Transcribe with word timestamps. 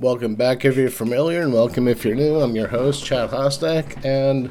Welcome 0.00 0.34
back 0.34 0.64
if 0.64 0.78
you're 0.78 0.88
familiar, 0.88 1.42
and 1.42 1.52
welcome 1.52 1.86
if 1.86 2.06
you're 2.06 2.14
new. 2.14 2.40
I'm 2.40 2.56
your 2.56 2.68
host, 2.68 3.04
Chad 3.04 3.32
Hostak, 3.32 4.02
and 4.02 4.50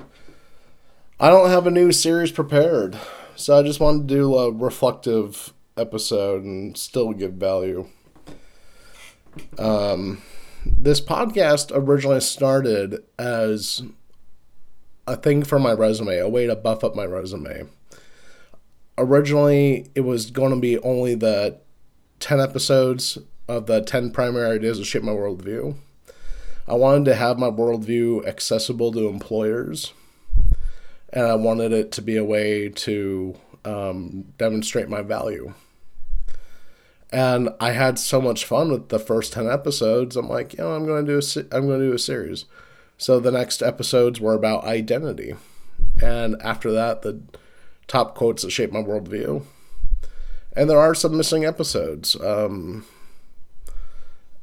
I 1.20 1.32
don't 1.32 1.50
have 1.50 1.66
a 1.66 1.72
new 1.72 1.92
series 1.92 2.32
prepared, 2.32 2.96
so 3.36 3.58
I 3.58 3.64
just 3.64 3.80
wanted 3.80 4.08
to 4.08 4.14
do 4.14 4.36
a 4.36 4.52
reflective 4.52 5.52
episode 5.76 6.44
and 6.44 6.78
still 6.78 7.14
give 7.14 7.34
value. 7.34 7.88
Um, 9.58 10.22
this 10.64 11.02
podcast 11.02 11.72
originally 11.74 12.22
started 12.22 13.04
as 13.18 13.82
a 15.08 15.18
thing 15.18 15.42
for 15.42 15.58
my 15.58 15.74
resume, 15.74 16.20
a 16.20 16.30
way 16.30 16.46
to 16.46 16.56
buff 16.56 16.84
up 16.84 16.96
my 16.96 17.06
resume. 17.06 17.64
Originally, 19.00 19.90
it 19.96 20.02
was 20.02 20.30
going 20.30 20.54
to 20.54 20.60
be 20.60 20.78
only 20.82 21.16
the 21.16 21.58
10 22.20 22.40
episodes 22.40 23.18
of 23.50 23.66
the 23.66 23.82
10 23.82 24.12
primary 24.12 24.56
ideas 24.56 24.78
that 24.78 24.86
shape 24.86 25.02
my 25.02 25.12
worldview. 25.12 25.76
I 26.68 26.76
wanted 26.76 27.06
to 27.06 27.16
have 27.16 27.40
my 27.40 27.50
worldview 27.50 28.26
accessible 28.28 28.92
to 28.92 29.08
employers, 29.08 29.92
and 31.12 31.26
I 31.26 31.34
wanted 31.34 31.74
it 31.74 31.92
to 31.94 32.02
be 32.04 32.16
a 32.16 32.24
way 32.24 32.70
to 32.70 33.36
um, 33.66 34.26
demonstrate 34.38 34.88
my 34.88 35.02
value. 35.02 35.56
And 37.12 37.50
I 37.60 37.72
had 37.72 37.98
so 37.98 38.22
much 38.22 38.46
fun 38.46 38.72
with 38.72 38.90
the 38.90 39.00
first 39.00 39.34
10 39.34 39.50
episodes. 39.50 40.16
I'm 40.16 40.30
like, 40.30 40.54
you 40.54 40.60
know, 40.60 40.76
I'm 40.76 40.86
going 40.86 41.04
to 41.04 41.12
do 41.12 41.18
a, 41.18 41.22
se- 41.24 41.48
I'm 41.52 41.66
going 41.66 41.80
to 41.80 41.88
do 41.88 41.94
a 41.94 42.00
series. 42.00 42.46
So 43.00 43.20
the 43.20 43.32
next 43.32 43.64
episodes 43.64 44.22
were 44.22 44.36
about 44.36 44.64
identity. 44.66 45.34
And 46.04 46.40
after 46.44 46.72
that, 46.72 47.02
the 47.02 47.20
top 47.88 48.14
quotes 48.14 48.44
that 48.44 48.52
shape 48.52 48.72
my 48.72 48.84
worldview. 48.84 49.44
And 50.56 50.70
there 50.70 50.80
are 50.80 50.94
some 50.94 51.18
missing 51.18 51.46
episodes. 51.46 52.16
Um, 52.22 52.86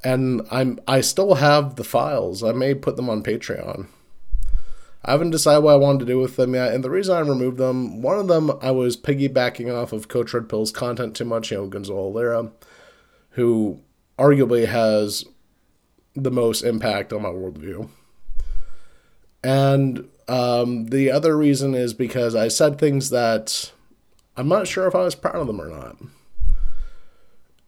and 0.05 0.47
I'm 0.51 0.79
I 0.87 1.01
still 1.01 1.35
have 1.35 1.77
the 1.77 1.85
files. 1.85 2.43
I 2.43 2.53
may 2.53 2.75
put 2.75 2.97
them 2.97 3.11
on 3.11 3.23
Patreon. 3.23 3.89
I 5.05 5.13
haven't 5.13 5.31
decided 5.31 5.63
what 5.63 5.75
I 5.75 5.77
wanted 5.77 6.01
to 6.01 6.05
do 6.07 6.19
with 6.19 6.37
them 6.37 6.55
yet, 6.55 6.75
and 6.75 6.83
the 6.83 6.91
reason 6.91 7.15
I 7.15 7.21
removed 7.21 7.59
them, 7.59 8.03
one 8.03 8.19
of 8.19 8.27
them 8.27 8.51
I 8.61 8.73
was 8.73 8.97
piggybacking 8.97 9.73
off 9.73 9.93
of 9.93 10.09
Coach 10.09 10.35
Red 10.35 10.49
Pill's 10.49 10.73
content 10.73 11.15
too 11.15 11.25
much, 11.25 11.51
you 11.51 11.59
know, 11.59 11.67
Gonzalo 11.67 12.09
Lira, 12.09 12.51
who 13.31 13.81
arguably 14.19 14.67
has 14.67 15.25
the 16.15 16.31
most 16.31 16.63
impact 16.63 17.13
on 17.13 17.23
my 17.23 17.29
worldview. 17.29 17.89
And 19.45 20.09
um, 20.27 20.87
the 20.87 21.11
other 21.11 21.37
reason 21.37 21.75
is 21.75 21.95
because 21.95 22.35
I 22.35 22.49
said 22.49 22.79
things 22.79 23.11
that 23.11 23.71
I'm 24.37 24.49
not 24.49 24.67
sure 24.67 24.87
if 24.89 24.95
I 24.95 25.05
was 25.05 25.15
proud 25.15 25.37
of 25.37 25.47
them 25.47 25.61
or 25.61 25.69
not. 25.69 25.97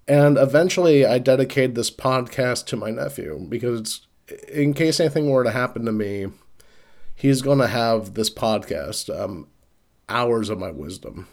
And 0.09 0.39
eventually, 0.39 1.05
I 1.05 1.19
dedicated 1.19 1.75
this 1.75 1.91
podcast 1.91 2.65
to 2.67 2.77
my 2.77 2.91
nephew 2.91 3.47
because, 3.47 4.07
in 4.51 4.73
case 4.73 4.99
anything 4.99 5.29
were 5.29 5.45
to 5.45 5.51
happen 5.51 5.85
to 5.85 5.93
me, 5.93 6.29
he's 7.15 7.43
going 7.43 7.59
to 7.59 7.67
have 7.67 8.15
this 8.15 8.31
podcast, 8.31 9.15
um, 9.15 9.49
hours 10.09 10.49
of 10.49 10.59
my 10.59 10.71
wisdom 10.71 11.29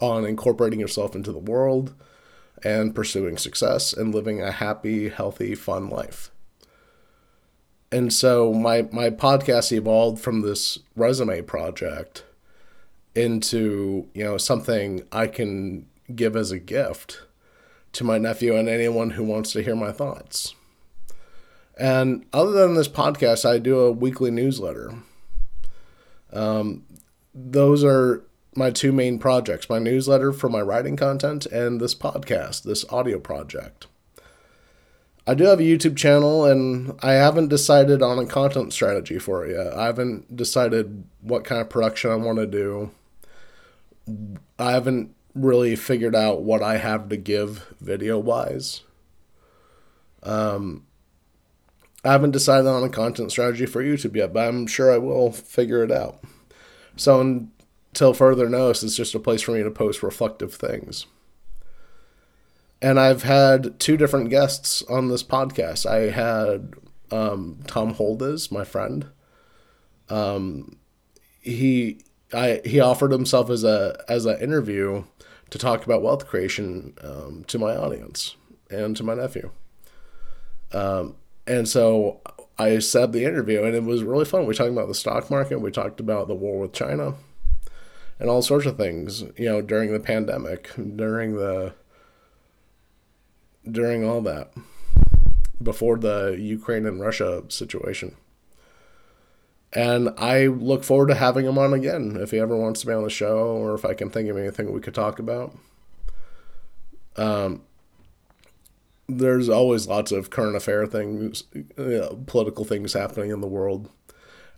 on 0.00 0.24
incorporating 0.24 0.80
yourself 0.80 1.14
into 1.14 1.30
the 1.30 1.38
world 1.38 1.94
and 2.64 2.94
pursuing 2.94 3.36
success 3.36 3.92
and 3.92 4.14
living 4.14 4.42
a 4.42 4.50
happy, 4.50 5.08
healthy, 5.08 5.54
fun 5.54 5.88
life. 5.88 6.32
And 7.92 8.12
so 8.12 8.52
my 8.52 8.88
my 8.90 9.10
podcast 9.10 9.70
evolved 9.70 10.20
from 10.20 10.40
this 10.40 10.80
resume 10.96 11.42
project 11.42 12.24
into, 13.14 14.08
you 14.12 14.24
know, 14.24 14.38
something 14.38 15.06
I 15.12 15.28
can 15.28 15.86
give 16.12 16.34
as 16.34 16.50
a 16.50 16.58
gift 16.58 17.22
to 17.96 18.04
my 18.04 18.18
nephew 18.18 18.56
and 18.56 18.68
anyone 18.68 19.10
who 19.10 19.24
wants 19.24 19.52
to 19.52 19.62
hear 19.62 19.76
my 19.76 19.92
thoughts. 19.92 20.54
And 21.78 22.24
other 22.32 22.52
than 22.52 22.74
this 22.74 22.88
podcast, 22.88 23.48
I 23.48 23.58
do 23.58 23.80
a 23.80 23.92
weekly 23.92 24.30
newsletter. 24.30 24.94
Um, 26.32 26.84
those 27.34 27.84
are 27.84 28.22
my 28.54 28.70
two 28.70 28.90
main 28.90 29.18
projects 29.18 29.68
my 29.68 29.78
newsletter 29.78 30.32
for 30.32 30.48
my 30.48 30.60
writing 30.60 30.96
content 30.96 31.44
and 31.46 31.80
this 31.80 31.94
podcast, 31.94 32.62
this 32.62 32.90
audio 32.90 33.18
project. 33.18 33.86
I 35.26 35.34
do 35.34 35.44
have 35.44 35.58
a 35.58 35.64
YouTube 35.64 35.96
channel 35.96 36.44
and 36.44 36.98
I 37.02 37.12
haven't 37.14 37.48
decided 37.48 38.00
on 38.00 38.18
a 38.18 38.26
content 38.26 38.72
strategy 38.72 39.18
for 39.18 39.44
it 39.44 39.56
yet. 39.56 39.74
I 39.74 39.86
haven't 39.86 40.36
decided 40.36 41.04
what 41.20 41.44
kind 41.44 41.60
of 41.60 41.68
production 41.68 42.12
I 42.12 42.16
want 42.16 42.38
to 42.38 42.46
do. 42.46 42.90
I 44.58 44.70
haven't 44.70 45.15
really 45.36 45.76
figured 45.76 46.14
out 46.14 46.42
what 46.42 46.62
I 46.62 46.78
have 46.78 47.08
to 47.10 47.16
give 47.16 47.74
video 47.80 48.18
wise. 48.18 48.82
Um, 50.22 50.86
I 52.04 52.12
haven't 52.12 52.32
decided 52.32 52.66
on 52.66 52.84
a 52.84 52.88
content 52.88 53.30
strategy 53.30 53.66
for 53.66 53.82
YouTube 53.82 54.16
yet, 54.16 54.32
but 54.32 54.48
I'm 54.48 54.66
sure 54.66 54.92
I 54.92 54.98
will 54.98 55.32
figure 55.32 55.82
it 55.82 55.90
out. 55.90 56.22
So 56.96 57.20
until 57.20 58.14
further 58.14 58.48
notice, 58.48 58.82
it's 58.82 58.96
just 58.96 59.14
a 59.14 59.20
place 59.20 59.42
for 59.42 59.52
me 59.52 59.62
to 59.62 59.70
post 59.70 60.02
reflective 60.02 60.54
things. 60.54 61.06
And 62.80 63.00
I've 63.00 63.22
had 63.22 63.80
two 63.80 63.96
different 63.96 64.30
guests 64.30 64.82
on 64.82 65.08
this 65.08 65.22
podcast. 65.22 65.86
I 65.86 66.10
had 66.10 66.74
um, 67.10 67.60
Tom 67.66 67.94
Holdes, 67.94 68.52
my 68.52 68.64
friend. 68.64 69.06
Um, 70.08 70.76
he 71.40 72.00
I 72.32 72.60
he 72.64 72.80
offered 72.80 73.12
himself 73.12 73.50
as 73.50 73.64
a 73.64 74.02
as 74.08 74.26
an 74.26 74.40
interview 74.40 75.04
to 75.50 75.58
talk 75.58 75.84
about 75.84 76.02
wealth 76.02 76.26
creation 76.26 76.94
um, 77.02 77.44
to 77.46 77.58
my 77.58 77.76
audience 77.76 78.36
and 78.70 78.96
to 78.96 79.04
my 79.04 79.14
nephew. 79.14 79.50
Um, 80.72 81.16
and 81.46 81.68
so 81.68 82.20
I 82.58 82.78
up 82.78 83.12
the 83.12 83.24
interview, 83.24 83.62
and 83.62 83.74
it 83.74 83.84
was 83.84 84.02
really 84.02 84.24
fun. 84.24 84.46
We 84.46 84.54
talked 84.54 84.70
about 84.70 84.88
the 84.88 84.94
stock 84.94 85.30
market, 85.30 85.60
we 85.60 85.70
talked 85.70 86.00
about 86.00 86.26
the 86.26 86.34
war 86.34 86.58
with 86.58 86.72
China, 86.72 87.14
and 88.18 88.30
all 88.30 88.42
sorts 88.42 88.66
of 88.66 88.76
things. 88.76 89.22
You 89.36 89.46
know, 89.46 89.62
during 89.62 89.92
the 89.92 90.00
pandemic, 90.00 90.70
during 90.96 91.36
the 91.36 91.74
during 93.70 94.04
all 94.08 94.20
that, 94.22 94.52
before 95.62 95.98
the 95.98 96.36
Ukraine 96.38 96.86
and 96.86 97.00
Russia 97.00 97.44
situation. 97.48 98.16
And 99.76 100.08
I 100.16 100.46
look 100.46 100.84
forward 100.84 101.08
to 101.08 101.14
having 101.14 101.44
him 101.44 101.58
on 101.58 101.74
again 101.74 102.16
if 102.18 102.30
he 102.30 102.38
ever 102.40 102.56
wants 102.56 102.80
to 102.80 102.86
be 102.86 102.94
on 102.94 103.02
the 103.02 103.10
show 103.10 103.36
or 103.36 103.74
if 103.74 103.84
I 103.84 103.92
can 103.92 104.08
think 104.08 104.30
of 104.30 104.38
anything 104.38 104.72
we 104.72 104.80
could 104.80 104.94
talk 104.94 105.18
about. 105.18 105.54
Um, 107.16 107.60
there's 109.06 109.50
always 109.50 109.86
lots 109.86 110.12
of 110.12 110.30
current 110.30 110.56
affair 110.56 110.86
things, 110.86 111.44
you 111.52 111.66
know, 111.76 112.24
political 112.26 112.64
things 112.64 112.94
happening 112.94 113.30
in 113.30 113.42
the 113.42 113.46
world. 113.46 113.90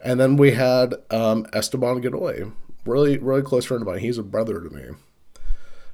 And 0.04 0.20
then 0.20 0.36
we 0.36 0.52
had 0.52 0.94
um, 1.10 1.48
Esteban 1.52 2.00
Godoy, 2.00 2.52
really, 2.86 3.18
really 3.18 3.42
close 3.42 3.64
friend 3.64 3.82
of 3.82 3.88
mine. 3.88 3.98
He's 3.98 4.18
a 4.18 4.22
brother 4.22 4.60
to 4.60 4.70
me. 4.70 4.84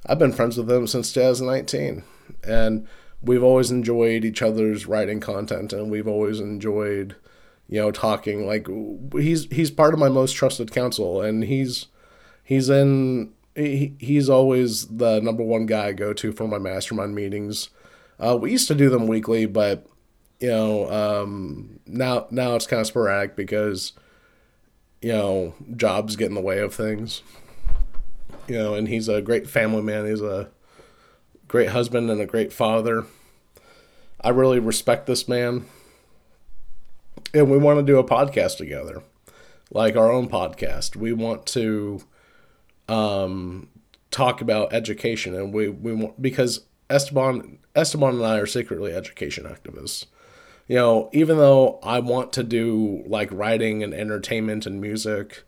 I've 0.05 0.19
been 0.19 0.33
friends 0.33 0.55
with 0.55 0.69
him 0.69 0.85
since 0.85 1.11
2019. 1.11 2.03
And 2.43 2.87
we've 3.23 3.43
always 3.43 3.71
enjoyed 3.71 4.23
each 4.23 4.43
other's 4.43 4.85
writing 4.85 5.19
content 5.19 5.73
and 5.73 5.89
we've 5.89 6.07
always 6.07 6.39
enjoyed 6.39 7.15
you 7.67 7.81
know, 7.81 7.91
talking 7.91 8.45
like 8.45 8.67
he's 9.13 9.45
he's 9.45 9.71
part 9.71 9.93
of 9.93 9.99
my 9.99 10.09
most 10.09 10.33
trusted 10.33 10.71
counsel, 10.71 11.21
and 11.21 11.43
he's 11.43 11.87
he's 12.43 12.69
in 12.69 13.33
he, 13.55 13.95
he's 13.99 14.29
always 14.29 14.87
the 14.87 15.19
number 15.21 15.43
one 15.43 15.65
guy 15.65 15.87
I 15.87 15.91
go 15.93 16.13
to 16.13 16.31
for 16.31 16.47
my 16.47 16.59
mastermind 16.59 17.15
meetings. 17.15 17.69
Uh, 18.19 18.37
we 18.39 18.51
used 18.51 18.67
to 18.67 18.75
do 18.75 18.89
them 18.89 19.07
weekly, 19.07 19.45
but 19.45 19.87
you 20.39 20.49
know, 20.49 20.91
um, 20.91 21.79
now 21.87 22.27
now 22.29 22.55
it's 22.55 22.67
kind 22.67 22.81
of 22.81 22.87
sporadic 22.87 23.35
because 23.35 23.93
you 25.01 25.11
know 25.11 25.55
jobs 25.75 26.15
get 26.15 26.27
in 26.27 26.35
the 26.35 26.41
way 26.41 26.59
of 26.59 26.73
things. 26.73 27.23
You 28.47 28.57
know, 28.59 28.75
and 28.75 28.87
he's 28.87 29.09
a 29.09 29.23
great 29.23 29.49
family 29.49 29.81
man. 29.81 30.05
He's 30.05 30.21
a 30.21 30.49
great 31.47 31.69
husband 31.69 32.11
and 32.11 32.21
a 32.21 32.27
great 32.27 32.53
father. 32.53 33.05
I 34.21 34.29
really 34.29 34.59
respect 34.59 35.07
this 35.07 35.27
man 35.27 35.65
and 37.35 37.51
we 37.51 37.57
want 37.57 37.77
to 37.79 37.83
do 37.83 37.99
a 37.99 38.03
podcast 38.03 38.57
together, 38.57 39.03
like 39.69 39.97
our 39.97 40.09
own 40.09 40.29
podcast. 40.29 40.95
We 40.95 41.11
want 41.11 41.45
to 41.47 42.01
um, 42.87 43.67
talk 44.09 44.39
about 44.39 44.73
education, 44.73 45.35
and 45.35 45.53
we 45.53 45.67
we 45.67 45.93
want 45.93 46.21
because 46.21 46.61
Esteban 46.89 47.59
Esteban 47.75 48.15
and 48.15 48.25
I 48.25 48.37
are 48.37 48.45
secretly 48.45 48.93
education 48.93 49.43
activists. 49.43 50.05
You 50.67 50.77
know, 50.77 51.09
even 51.13 51.37
though 51.37 51.79
I 51.83 51.99
want 51.99 52.33
to 52.33 52.43
do 52.43 53.03
like 53.05 53.29
writing 53.31 53.83
and 53.83 53.93
entertainment 53.93 54.65
and 54.65 54.81
music, 54.81 55.43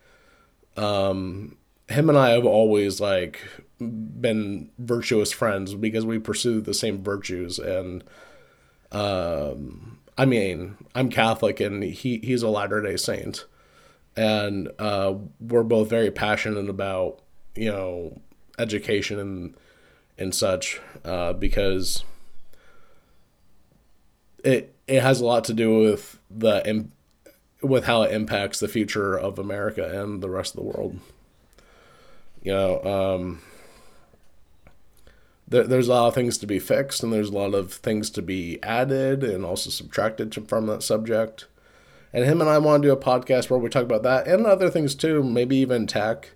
um, 0.76 1.58
him 1.88 2.10
and 2.10 2.18
I 2.18 2.32
have 2.32 2.46
always 2.46 3.00
like 3.00 3.40
been 3.80 4.72
virtuous 4.78 5.32
friends 5.32 5.74
because 5.74 6.06
we 6.06 6.20
pursue 6.20 6.60
the 6.60 6.74
same 6.74 7.02
virtues 7.02 7.60
and 7.60 8.04
um 8.92 10.00
I 10.18 10.26
mean, 10.26 10.76
I'm 10.96 11.10
Catholic 11.10 11.60
and 11.60 11.84
he 11.84 12.18
he's 12.20 12.42
a 12.42 12.50
Latter 12.50 12.82
Day 12.82 12.98
Saint, 12.98 13.46
and 14.16 14.70
uh, 14.80 15.14
we're 15.40 15.64
both 15.64 15.90
very 15.90 16.10
passionate 16.10 16.70
about 16.70 17.20
you 17.56 17.72
know 17.72 18.20
education 18.58 19.20
and 19.20 19.56
and 20.18 20.34
such 20.34 20.82
uh, 21.06 21.34
because 21.34 22.04
it 24.44 24.74
it 24.88 25.04
has 25.04 25.22
a 25.22 25.26
lot 25.26 25.44
to 25.46 25.54
do 25.54 25.80
with 25.80 26.20
the 26.32 26.88
with 27.62 27.86
how 27.86 28.04
it 28.04 28.12
impacts 28.12 28.60
the 28.60 28.68
future 28.68 29.18
of 29.18 29.38
America 29.38 30.02
and 30.02 30.22
the 30.22 30.30
rest 30.30 30.56
of 30.56 30.58
the 30.58 30.68
world. 30.68 31.00
You 32.42 32.54
know, 32.54 32.84
um, 32.84 33.42
there, 35.48 35.64
there's 35.64 35.88
a 35.88 35.92
lot 35.92 36.08
of 36.08 36.16
things 36.16 36.38
to 36.40 36.48
be 36.48 36.60
fixed, 36.60 37.04
and 37.04 37.12
there's 37.14 37.30
a 37.30 37.34
lot 37.34 37.54
of 37.54 37.74
things 37.74 38.10
to 38.12 38.22
be 38.22 38.62
added 38.64 39.24
and 39.24 39.46
also 39.46 39.70
subtracted 39.70 40.48
from 40.48 40.68
that 40.68 40.84
subject. 40.84 41.48
And 42.14 42.26
him 42.26 42.42
and 42.42 42.50
I 42.50 42.58
want 42.58 42.84
to 42.84 42.90
do 42.90 42.94
a 42.94 42.98
podcast 42.98 43.50
where 43.50 43.60
we 43.60 43.70
talk 43.70 43.84
about 43.84 44.04
that 44.04 44.28
and 44.28 44.46
other 44.46 44.70
things 44.70 44.96
too, 44.96 45.24
maybe 45.24 45.58
even 45.58 45.88
tech. 45.88 46.32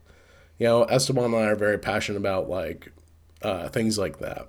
You 0.57 0.67
know, 0.67 0.83
Esteban 0.83 1.25
and 1.25 1.35
I 1.35 1.45
are 1.45 1.55
very 1.55 1.77
passionate 1.77 2.19
about 2.19 2.49
like 2.49 2.91
uh, 3.41 3.69
things 3.69 3.97
like 3.97 4.19
that. 4.19 4.47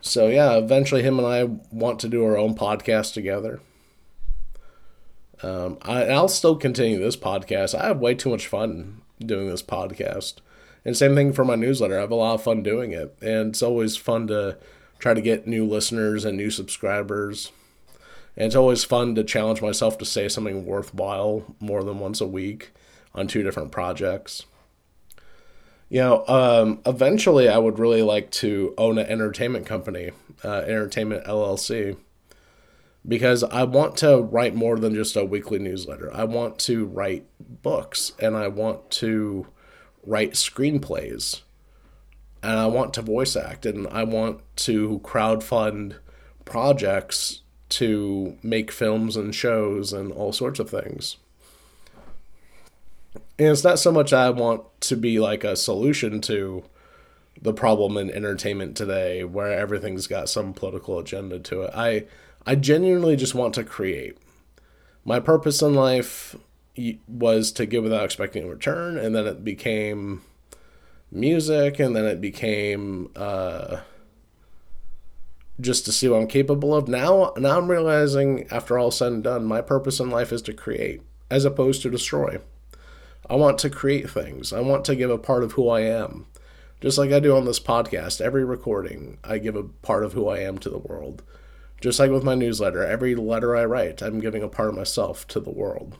So 0.00 0.28
yeah, 0.28 0.56
eventually 0.56 1.02
him 1.02 1.18
and 1.18 1.26
I 1.26 1.44
want 1.74 1.98
to 2.00 2.08
do 2.08 2.24
our 2.24 2.36
own 2.36 2.54
podcast 2.54 3.14
together. 3.14 3.60
Um, 5.42 5.78
I, 5.82 6.04
I'll 6.04 6.28
still 6.28 6.56
continue 6.56 6.98
this 6.98 7.16
podcast. 7.16 7.76
I 7.76 7.88
have 7.88 7.98
way 7.98 8.14
too 8.14 8.30
much 8.30 8.46
fun 8.46 9.02
doing 9.18 9.48
this 9.48 9.62
podcast. 9.62 10.34
And 10.84 10.96
same 10.96 11.14
thing 11.14 11.32
for 11.32 11.44
my 11.44 11.54
newsletter. 11.54 11.96
I 11.96 12.00
have 12.00 12.10
a 12.10 12.16
lot 12.16 12.34
of 12.34 12.42
fun 12.42 12.62
doing 12.62 12.92
it. 12.92 13.16
And 13.20 13.50
it's 13.50 13.62
always 13.62 13.96
fun 13.96 14.26
to 14.28 14.58
try 14.98 15.14
to 15.14 15.20
get 15.20 15.46
new 15.46 15.66
listeners 15.66 16.24
and 16.24 16.36
new 16.36 16.50
subscribers. 16.50 17.52
And 18.36 18.46
it's 18.46 18.56
always 18.56 18.84
fun 18.84 19.14
to 19.14 19.24
challenge 19.24 19.62
myself 19.62 19.98
to 19.98 20.04
say 20.04 20.28
something 20.28 20.64
worthwhile 20.64 21.54
more 21.60 21.84
than 21.84 21.98
once 21.98 22.20
a 22.20 22.26
week 22.26 22.72
on 23.14 23.26
two 23.26 23.42
different 23.42 23.72
projects. 23.72 24.44
You 25.88 26.00
know, 26.00 26.24
um, 26.26 26.80
eventually 26.86 27.48
I 27.48 27.58
would 27.58 27.78
really 27.78 28.00
like 28.02 28.30
to 28.32 28.72
own 28.78 28.96
an 28.96 29.06
entertainment 29.06 29.66
company, 29.66 30.12
uh, 30.42 30.62
Entertainment 30.66 31.26
LLC, 31.26 31.98
because 33.06 33.44
I 33.44 33.64
want 33.64 33.98
to 33.98 34.22
write 34.22 34.54
more 34.54 34.78
than 34.78 34.94
just 34.94 35.16
a 35.16 35.24
weekly 35.24 35.58
newsletter. 35.58 36.10
I 36.14 36.24
want 36.24 36.58
to 36.60 36.86
write 36.86 37.26
books 37.38 38.12
and 38.18 38.36
I 38.36 38.48
want 38.48 38.90
to 38.92 39.48
write 40.04 40.32
screenplays 40.32 41.42
and 42.42 42.58
I 42.58 42.66
want 42.66 42.92
to 42.94 43.02
voice 43.02 43.36
act 43.36 43.64
and 43.64 43.86
I 43.88 44.02
want 44.04 44.40
to 44.56 45.00
crowd 45.04 45.44
fund 45.44 45.96
projects 46.44 47.42
to 47.70 48.36
make 48.42 48.70
films 48.70 49.16
and 49.16 49.34
shows 49.34 49.92
and 49.92 50.12
all 50.12 50.32
sorts 50.32 50.58
of 50.58 50.68
things. 50.68 51.16
And 53.38 53.48
it's 53.48 53.64
not 53.64 53.78
so 53.78 53.92
much 53.92 54.12
I 54.12 54.30
want 54.30 54.62
to 54.82 54.96
be 54.96 55.18
like 55.20 55.44
a 55.44 55.56
solution 55.56 56.20
to 56.22 56.64
the 57.40 57.52
problem 57.52 57.96
in 57.96 58.10
entertainment 58.10 58.76
today 58.76 59.24
where 59.24 59.58
everything's 59.58 60.06
got 60.06 60.28
some 60.28 60.52
political 60.52 60.98
agenda 60.98 61.38
to 61.38 61.62
it. 61.62 61.70
I 61.74 62.04
I 62.44 62.56
genuinely 62.56 63.16
just 63.16 63.34
want 63.34 63.54
to 63.54 63.64
create. 63.64 64.18
My 65.04 65.20
purpose 65.20 65.62
in 65.62 65.74
life 65.74 66.36
was 67.06 67.52
to 67.52 67.66
give 67.66 67.82
without 67.82 68.04
expecting 68.04 68.44
a 68.44 68.48
return, 68.48 68.96
and 68.96 69.14
then 69.14 69.26
it 69.26 69.44
became 69.44 70.22
music, 71.10 71.78
and 71.78 71.94
then 71.94 72.04
it 72.04 72.20
became 72.20 73.10
uh, 73.14 73.80
just 75.60 75.84
to 75.84 75.92
see 75.92 76.08
what 76.08 76.20
I'm 76.20 76.26
capable 76.26 76.74
of. 76.74 76.88
Now, 76.88 77.34
now 77.36 77.58
I'm 77.58 77.70
realizing, 77.70 78.46
after 78.50 78.78
all 78.78 78.90
said 78.90 79.12
and 79.12 79.22
done, 79.24 79.44
my 79.44 79.60
purpose 79.60 80.00
in 80.00 80.10
life 80.10 80.32
is 80.32 80.42
to 80.42 80.54
create, 80.54 81.02
as 81.30 81.44
opposed 81.44 81.82
to 81.82 81.90
destroy. 81.90 82.38
I 83.28 83.36
want 83.36 83.58
to 83.58 83.70
create 83.70 84.10
things. 84.10 84.52
I 84.52 84.60
want 84.60 84.84
to 84.86 84.96
give 84.96 85.10
a 85.10 85.18
part 85.18 85.44
of 85.44 85.52
who 85.52 85.68
I 85.68 85.80
am. 85.80 86.26
Just 86.80 86.98
like 86.98 87.12
I 87.12 87.20
do 87.20 87.36
on 87.36 87.44
this 87.44 87.60
podcast, 87.60 88.20
every 88.20 88.44
recording, 88.44 89.18
I 89.22 89.38
give 89.38 89.54
a 89.54 89.62
part 89.62 90.04
of 90.04 90.14
who 90.14 90.28
I 90.28 90.38
am 90.38 90.58
to 90.58 90.68
the 90.68 90.78
world. 90.78 91.22
Just 91.80 92.00
like 92.00 92.10
with 92.10 92.24
my 92.24 92.34
newsletter, 92.34 92.82
every 92.82 93.14
letter 93.14 93.56
I 93.56 93.64
write, 93.64 94.02
I'm 94.02 94.20
giving 94.20 94.42
a 94.42 94.48
part 94.48 94.68
of 94.68 94.74
myself 94.74 95.26
to 95.28 95.38
the 95.38 95.50
world 95.50 95.96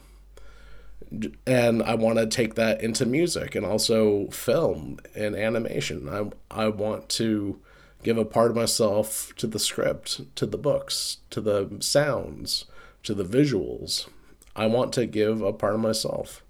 and 1.46 1.82
I 1.82 1.94
want 1.94 2.18
to 2.18 2.26
take 2.26 2.54
that 2.54 2.82
into 2.82 3.06
music 3.06 3.54
and 3.54 3.66
also 3.66 4.28
film 4.28 4.98
and 5.14 5.34
animation. 5.34 6.08
I 6.08 6.64
I 6.64 6.68
want 6.68 7.08
to 7.10 7.60
give 8.02 8.18
a 8.18 8.24
part 8.24 8.50
of 8.50 8.56
myself 8.56 9.32
to 9.36 9.46
the 9.46 9.58
script, 9.58 10.34
to 10.36 10.46
the 10.46 10.58
books, 10.58 11.18
to 11.30 11.40
the 11.40 11.76
sounds, 11.80 12.64
to 13.04 13.14
the 13.14 13.24
visuals. 13.24 14.08
I 14.54 14.66
want 14.66 14.92
to 14.94 15.06
give 15.06 15.40
a 15.40 15.52
part 15.52 15.74
of 15.74 15.80
myself. 15.80 16.42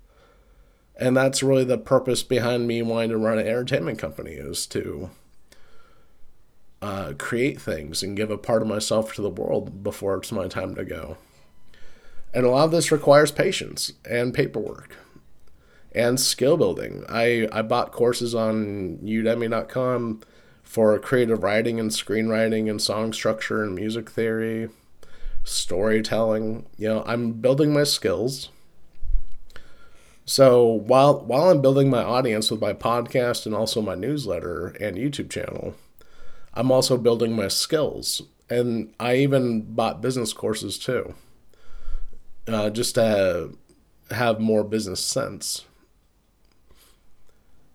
And 0.96 1.16
that's 1.16 1.42
really 1.42 1.64
the 1.64 1.78
purpose 1.78 2.22
behind 2.22 2.66
me 2.66 2.82
wanting 2.82 3.10
to 3.10 3.18
run 3.18 3.38
an 3.38 3.46
entertainment 3.46 3.98
company 3.98 4.32
is 4.32 4.66
to 4.68 5.10
uh, 6.80 7.12
create 7.18 7.60
things 7.60 8.02
and 8.02 8.16
give 8.16 8.30
a 8.30 8.38
part 8.38 8.62
of 8.62 8.68
myself 8.68 9.14
to 9.14 9.22
the 9.22 9.30
world 9.30 9.82
before 9.82 10.16
it's 10.16 10.32
my 10.32 10.48
time 10.48 10.74
to 10.74 10.84
go. 10.84 11.16
And 12.34 12.46
a 12.46 12.50
lot 12.50 12.64
of 12.64 12.70
this 12.70 12.90
requires 12.90 13.30
patience 13.30 13.92
and 14.08 14.32
paperwork 14.32 14.96
and 15.94 16.18
skill 16.18 16.56
building. 16.56 17.04
I, 17.08 17.48
I 17.52 17.62
bought 17.62 17.92
courses 17.92 18.34
on 18.34 18.98
udemy.com 19.02 20.20
for 20.62 20.98
creative 20.98 21.42
writing 21.42 21.78
and 21.78 21.90
screenwriting 21.90 22.70
and 22.70 22.80
song 22.80 23.12
structure 23.12 23.62
and 23.62 23.74
music 23.74 24.10
theory, 24.10 24.70
storytelling. 25.44 26.66
You 26.78 26.88
know, 26.88 27.04
I'm 27.06 27.32
building 27.32 27.74
my 27.74 27.84
skills. 27.84 28.48
So 30.24 30.64
while 30.64 31.20
while 31.20 31.50
I'm 31.50 31.60
building 31.60 31.90
my 31.90 32.02
audience 32.02 32.50
with 32.50 32.60
my 32.60 32.72
podcast 32.72 33.44
and 33.44 33.54
also 33.54 33.82
my 33.82 33.96
newsletter 33.96 34.68
and 34.80 34.96
YouTube 34.96 35.28
channel, 35.28 35.74
I'm 36.54 36.70
also 36.70 36.96
building 36.96 37.36
my 37.36 37.48
skills. 37.48 38.22
And 38.48 38.94
I 39.00 39.16
even 39.16 39.74
bought 39.74 40.00
business 40.00 40.32
courses 40.32 40.78
too 40.78 41.14
uh, 42.48 42.70
just 42.70 42.94
to 42.96 43.50
have 44.10 44.40
more 44.40 44.64
business 44.64 45.04
sense. 45.04 45.64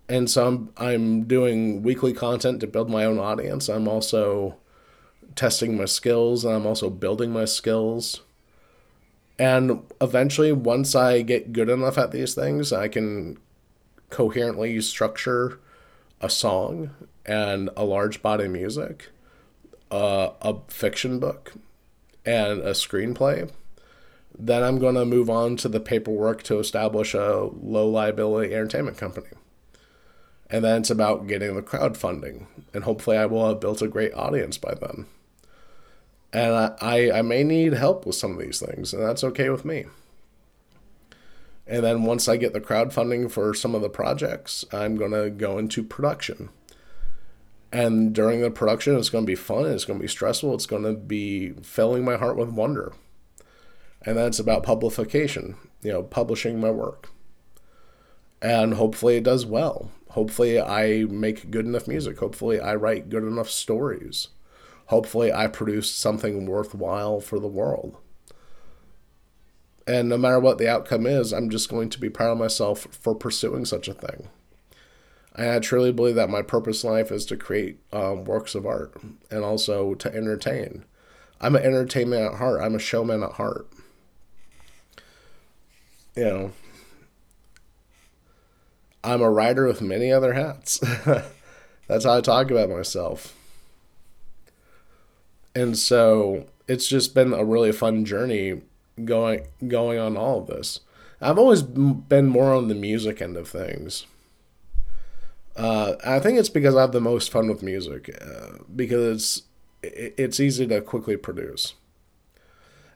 And 0.09 0.29
so 0.29 0.47
I'm 0.47 0.69
I'm 0.77 1.23
doing 1.23 1.83
weekly 1.83 2.13
content 2.13 2.61
to 2.61 2.67
build 2.67 2.89
my 2.89 3.03
own 3.03 3.19
audience. 3.19 3.67
I'm 3.67 3.87
also 3.87 4.57
testing 5.35 5.77
my 5.77 5.85
skills 5.85 6.45
and 6.45 6.55
I'm 6.55 6.65
also 6.65 6.89
building 6.89 7.31
my 7.31 7.45
skills. 7.45 8.21
And 9.37 9.83
eventually 10.01 10.51
once 10.51 10.95
I 10.95 11.21
get 11.21 11.53
good 11.53 11.69
enough 11.69 11.97
at 11.97 12.11
these 12.11 12.33
things, 12.33 12.71
I 12.71 12.87
can 12.87 13.37
coherently 14.09 14.79
structure 14.81 15.59
a 16.21 16.29
song 16.29 16.91
and 17.25 17.69
a 17.75 17.83
large 17.83 18.21
body 18.21 18.45
of 18.45 18.51
music, 18.51 19.09
uh, 19.91 20.29
a 20.41 20.55
fiction 20.69 21.19
book, 21.19 21.53
and 22.25 22.61
a 22.61 22.71
screenplay 22.71 23.51
then 24.39 24.63
I'm 24.63 24.77
going 24.77 24.95
to 24.95 25.05
move 25.05 25.29
on 25.29 25.55
to 25.57 25.69
the 25.69 25.79
paperwork 25.79 26.43
to 26.43 26.59
establish 26.59 27.13
a 27.13 27.49
low 27.61 27.87
liability 27.87 28.53
entertainment 28.53 28.97
company. 28.97 29.29
And 30.49 30.63
then 30.63 30.81
it's 30.81 30.89
about 30.89 31.27
getting 31.27 31.55
the 31.55 31.61
crowdfunding. 31.61 32.45
And 32.73 32.83
hopefully, 32.83 33.17
I 33.17 33.25
will 33.25 33.47
have 33.47 33.59
built 33.59 33.81
a 33.81 33.87
great 33.87 34.13
audience 34.13 34.57
by 34.57 34.75
then. 34.75 35.07
And 36.31 36.53
I, 36.53 36.75
I, 36.79 37.11
I 37.19 37.21
may 37.21 37.43
need 37.43 37.73
help 37.73 38.05
with 38.05 38.15
some 38.15 38.33
of 38.33 38.39
these 38.39 38.59
things, 38.59 38.93
and 38.93 39.01
that's 39.01 39.23
okay 39.23 39.49
with 39.49 39.65
me. 39.65 39.85
And 41.65 41.83
then 41.83 42.03
once 42.03 42.29
I 42.29 42.37
get 42.37 42.53
the 42.53 42.61
crowdfunding 42.61 43.29
for 43.31 43.53
some 43.53 43.75
of 43.75 43.81
the 43.81 43.89
projects, 43.89 44.63
I'm 44.71 44.95
going 44.95 45.11
to 45.11 45.29
go 45.29 45.57
into 45.57 45.83
production. 45.83 46.49
And 47.73 48.13
during 48.13 48.41
the 48.41 48.51
production, 48.51 48.97
it's 48.97 49.09
going 49.09 49.25
to 49.25 49.29
be 49.29 49.35
fun, 49.35 49.65
it's 49.65 49.83
going 49.83 49.99
to 49.99 50.03
be 50.03 50.07
stressful, 50.07 50.53
it's 50.53 50.65
going 50.65 50.83
to 50.83 50.93
be 50.93 51.51
filling 51.63 52.05
my 52.05 52.15
heart 52.15 52.37
with 52.37 52.49
wonder 52.49 52.93
and 54.07 54.15
that's 54.15 54.39
about 54.39 54.63
publication, 54.63 55.57
you 55.83 55.91
know, 55.91 56.01
publishing 56.01 56.61
my 56.61 56.71
work. 56.71 57.09
And 58.41 58.75
hopefully 58.75 59.17
it 59.17 59.25
does 59.25 59.45
well. 59.45 59.91
Hopefully 60.11 60.61
I 60.61 61.03
make 61.09 61.51
good 61.51 61.65
enough 61.65 61.89
music. 61.89 62.19
Hopefully 62.19 62.57
I 62.57 62.75
write 62.75 63.09
good 63.09 63.23
enough 63.23 63.49
stories. 63.49 64.29
Hopefully 64.85 65.33
I 65.33 65.47
produce 65.47 65.93
something 65.93 66.45
worthwhile 66.45 67.19
for 67.19 67.37
the 67.37 67.49
world. 67.49 67.97
And 69.85 70.07
no 70.07 70.17
matter 70.17 70.39
what 70.39 70.57
the 70.57 70.69
outcome 70.69 71.05
is, 71.05 71.33
I'm 71.33 71.49
just 71.49 71.67
going 71.67 71.89
to 71.89 71.99
be 71.99 72.09
proud 72.09 72.31
of 72.31 72.37
myself 72.37 72.87
for 72.91 73.13
pursuing 73.13 73.65
such 73.65 73.89
a 73.89 73.93
thing. 73.93 74.29
And 75.35 75.49
I 75.49 75.59
truly 75.59 75.91
believe 75.91 76.15
that 76.15 76.29
my 76.29 76.43
purpose 76.43 76.85
in 76.85 76.91
life 76.91 77.11
is 77.11 77.25
to 77.25 77.35
create 77.35 77.79
um, 77.91 78.23
works 78.23 78.55
of 78.55 78.65
art 78.65 78.95
and 79.29 79.43
also 79.43 79.95
to 79.95 80.15
entertain. 80.15 80.85
I'm 81.41 81.57
an 81.57 81.63
entertainment 81.63 82.21
at 82.21 82.37
heart. 82.39 82.61
I'm 82.61 82.73
a 82.73 82.79
showman 82.79 83.21
at 83.21 83.33
heart 83.33 83.67
you 86.17 86.23
know, 86.23 86.51
I'm 89.03 89.21
a 89.21 89.29
writer 89.29 89.67
with 89.67 89.81
many 89.81 90.11
other 90.11 90.33
hats. 90.33 90.79
That's 91.87 92.03
how 92.03 92.17
I 92.17 92.21
talk 92.21 92.51
about 92.51 92.69
myself. 92.69 93.35
And 95.55 95.77
so 95.77 96.47
it's 96.67 96.87
just 96.87 97.15
been 97.15 97.33
a 97.33 97.45
really 97.45 97.71
fun 97.71 98.03
journey 98.03 98.61
going 99.05 99.47
going 99.67 99.99
on 99.99 100.17
all 100.17 100.41
of 100.41 100.47
this. 100.47 100.81
I've 101.21 101.37
always 101.37 101.61
been 101.61 102.27
more 102.27 102.53
on 102.53 102.67
the 102.67 102.75
music 102.75 103.21
end 103.21 103.37
of 103.37 103.47
things. 103.47 104.05
Uh, 105.55 105.95
I 106.05 106.19
think 106.19 106.37
it's 106.37 106.49
because 106.49 106.75
I 106.75 106.81
have 106.81 106.91
the 106.91 107.01
most 107.01 107.31
fun 107.31 107.47
with 107.47 107.63
music, 107.63 108.15
uh, 108.21 108.63
because 108.75 109.43
it's 109.81 110.39
easy 110.39 110.67
to 110.67 110.81
quickly 110.81 111.17
produce. 111.17 111.73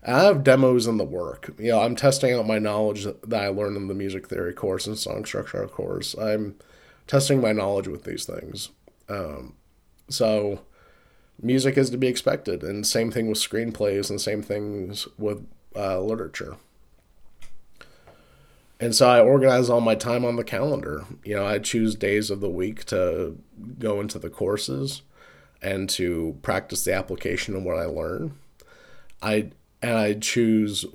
I 0.03 0.23
have 0.23 0.43
demos 0.43 0.87
in 0.87 0.97
the 0.97 1.03
work. 1.03 1.53
You 1.59 1.71
know, 1.71 1.81
I'm 1.81 1.95
testing 1.95 2.33
out 2.33 2.47
my 2.47 2.57
knowledge 2.57 3.05
that 3.05 3.41
I 3.41 3.49
learned 3.49 3.77
in 3.77 3.87
the 3.87 3.93
music 3.93 4.27
theory 4.27 4.53
course 4.53 4.87
and 4.87 4.97
song 4.97 5.25
structure 5.25 5.65
course. 5.67 6.15
I'm 6.15 6.55
testing 7.05 7.39
my 7.39 7.51
knowledge 7.51 7.87
with 7.87 8.03
these 8.03 8.25
things. 8.25 8.69
Um, 9.07 9.55
so, 10.09 10.61
music 11.41 11.77
is 11.77 11.89
to 11.91 11.97
be 11.97 12.07
expected, 12.07 12.63
and 12.63 12.85
same 12.85 13.11
thing 13.11 13.27
with 13.27 13.37
screenplays, 13.37 14.09
and 14.09 14.19
same 14.19 14.41
things 14.41 15.07
with 15.17 15.45
uh, 15.75 15.99
literature. 16.01 16.57
And 18.79 18.95
so 18.95 19.07
I 19.07 19.19
organize 19.19 19.69
all 19.69 19.79
my 19.79 19.93
time 19.93 20.25
on 20.25 20.37
the 20.37 20.43
calendar. 20.43 21.05
You 21.23 21.35
know, 21.35 21.45
I 21.45 21.59
choose 21.59 21.93
days 21.93 22.31
of 22.31 22.41
the 22.41 22.49
week 22.49 22.83
to 22.85 23.37
go 23.77 24.01
into 24.01 24.17
the 24.17 24.31
courses 24.31 25.03
and 25.61 25.87
to 25.91 26.35
practice 26.41 26.83
the 26.83 26.93
application 26.93 27.55
of 27.55 27.61
what 27.61 27.77
I 27.77 27.85
learn. 27.85 28.39
I 29.21 29.51
and 29.81 29.97
I 29.97 30.13
choose 30.13 30.85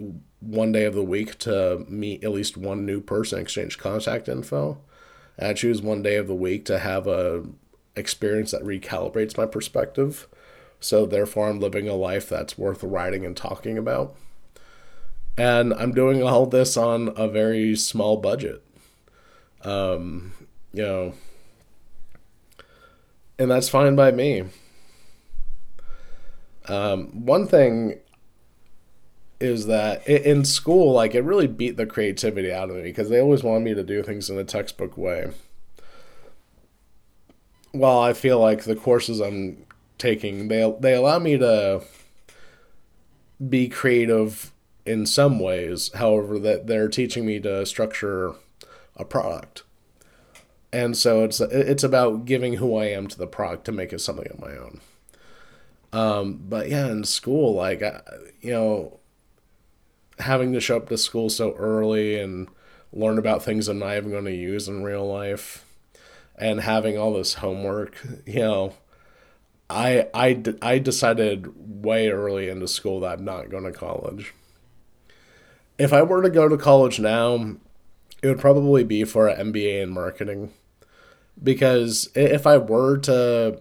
one 0.41 0.73
day 0.73 0.85
of 0.85 0.95
the 0.95 1.03
week 1.03 1.39
to 1.39 1.85
meet 1.89 2.23
at 2.23 2.31
least 2.31 2.57
one 2.57 2.87
new 2.87 3.01
person, 3.01 3.41
exchange 3.41 3.79
contact 3.79 4.29
info. 4.29 4.79
And 5.37 5.49
I 5.49 5.55
choose 5.55 5.83
one 5.83 6.03
day 6.03 6.17
of 6.17 6.29
the 6.29 6.35
week 6.35 6.65
to 6.67 6.79
have 6.79 7.07
a 7.07 7.45
experience 7.97 8.51
that 8.51 8.63
recalibrates 8.63 9.37
my 9.37 9.47
perspective. 9.47 10.29
So 10.79 11.07
therefore 11.07 11.49
I'm 11.49 11.61
living 11.61 11.89
a 11.89 11.95
life 11.95 12.29
that's 12.29 12.59
worth 12.59 12.85
writing 12.85 13.25
and 13.25 13.37
talking 13.37 13.79
about. 13.79 14.15
And 15.39 15.75
I'm 15.75 15.93
doing 15.93 16.23
all 16.23 16.47
this 16.47 16.77
on 16.77 17.13
a 17.17 17.29
very 17.29 17.75
small 17.77 18.19
budget. 18.19 18.63
Um, 19.63 20.33
you 20.73 20.83
know, 20.83 21.15
and 23.39 23.51
that's 23.51 23.69
fine 23.69 23.97
by 23.97 24.13
me. 24.13 24.45
Um, 26.69 27.25
one 27.25 27.47
thing 27.47 28.01
is 29.41 29.67
that 29.67 30.07
in 30.07 30.45
school, 30.45 30.93
like 30.93 31.15
it 31.15 31.23
really 31.23 31.47
beat 31.47 31.77
the 31.77 31.87
creativity 31.87 32.53
out 32.53 32.71
of 32.71 32.77
me 32.77 32.83
because 32.83 33.09
they 33.09 33.21
always 33.21 33.43
wanted 33.43 33.65
me 33.65 33.75
to 33.75 33.83
do 33.83 34.03
things 34.03 34.31
in 34.31 34.39
a 34.39 34.45
textbook 34.45 34.97
way. 34.97 35.33
While 37.73 38.01
I 38.01 38.15
feel 38.15 38.41
like 38.41 38.65
the 38.65 38.77
courses 38.77 39.21
I'm 39.21 39.67
taking, 39.99 40.49
they 40.49 40.75
they 40.81 40.95
allow 40.95 41.19
me 41.19 41.37
to 41.39 41.83
be 43.47 43.69
creative 43.69 44.53
in 44.87 45.05
some 45.05 45.39
ways. 45.39 45.91
However, 45.95 46.39
that 46.39 46.67
they're 46.67 46.89
teaching 46.89 47.27
me 47.27 47.39
to 47.41 47.67
structure 47.67 48.35
a 48.97 49.05
product, 49.05 49.65
and 50.73 50.97
so 50.97 51.25
it's 51.25 51.41
it's 51.41 51.85
about 51.85 52.25
giving 52.25 52.55
who 52.55 52.77
I 52.77 52.87
am 52.87 53.07
to 53.09 53.19
the 53.19 53.27
product 53.27 53.67
to 53.67 53.73
make 53.73 53.93
it 53.93 54.01
something 54.01 54.29
of 54.31 54.41
my 54.41 54.57
own. 54.57 54.81
Um, 55.93 56.41
but 56.49 56.71
yeah, 56.71 56.89
in 56.89 57.05
school, 57.05 57.55
like 57.55 57.83
you 58.41 58.53
know, 58.53 59.01
having 60.21 60.53
to 60.53 60.61
show 60.61 60.77
up 60.77 60.89
to 60.89 60.99
school 60.99 61.29
so 61.31 61.53
early 61.55 62.19
and 62.19 62.49
learn 62.93 63.19
about 63.19 63.43
things 63.43 63.69
I'm 63.69 63.79
not 63.79 63.97
even 63.97 64.11
going 64.11 64.25
to 64.25 64.35
use 64.35 64.69
in 64.69 64.83
real 64.83 65.07
life 65.07 65.67
and 66.39 66.61
having 66.61 66.99
all 66.99 67.15
this 67.15 67.35
homework, 67.35 67.97
you 68.27 68.41
know, 68.41 68.75
I 69.69 70.09
I 70.15 70.43
I 70.63 70.79
decided 70.79 71.85
way 71.85 72.09
early 72.09 72.49
into 72.49 72.69
school 72.69 73.01
that 73.01 73.19
I'm 73.19 73.25
not 73.25 73.51
going 73.51 73.65
to 73.65 73.73
college. 73.73 74.33
If 75.79 75.93
I 75.93 76.03
were 76.03 76.23
to 76.23 76.31
go 76.31 76.49
to 76.49 76.57
college 76.57 77.01
now, 77.01 77.57
it 78.23 78.29
would 78.29 78.39
probably 78.39 78.85
be 78.85 79.05
for 79.05 79.29
an 79.29 79.53
MBA 79.53 79.83
in 79.83 79.91
marketing. 79.91 80.53
Because 81.43 82.09
if 82.15 82.47
I 82.47 82.57
were 82.57 82.97
to 82.99 83.61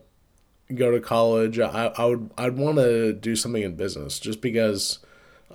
go 0.74 0.92
to 0.92 1.02
college, 1.02 1.60
I, 1.60 1.88
I 1.98 2.06
would 2.06 2.32
I'd 2.38 2.58
want 2.58 2.78
to 2.78 3.12
do 3.12 3.36
something 3.36 3.64
in 3.64 3.76
business 3.76 4.20
just 4.20 4.42
because 4.42 5.00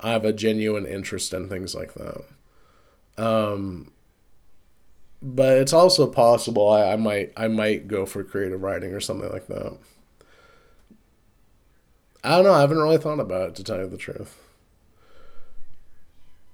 I 0.01 0.11
have 0.11 0.25
a 0.25 0.33
genuine 0.33 0.87
interest 0.87 1.33
in 1.33 1.49
things 1.49 1.75
like 1.75 1.95
that. 1.95 2.25
Um, 3.19 3.93
but 5.23 5.59
it's 5.59 5.73
also 5.73 6.07
possible 6.07 6.69
I, 6.69 6.93
I 6.93 6.97
might 6.97 7.33
I 7.37 7.49
might 7.49 7.89
go 7.89 8.07
for 8.07 8.25
creative 8.25 8.63
writing 8.63 8.95
or 8.95 9.01
something 9.01 9.31
like 9.31 9.47
that. 9.49 9.77
I 12.23 12.37
don't 12.37 12.45
know. 12.45 12.53
I 12.53 12.61
haven't 12.61 12.79
really 12.79 12.99
thought 12.99 13.21
about 13.21 13.51
it 13.51 13.55
to 13.57 13.65
tell 13.65 13.79
you 13.79 13.89
the 13.89 13.97
truth. 13.97 14.37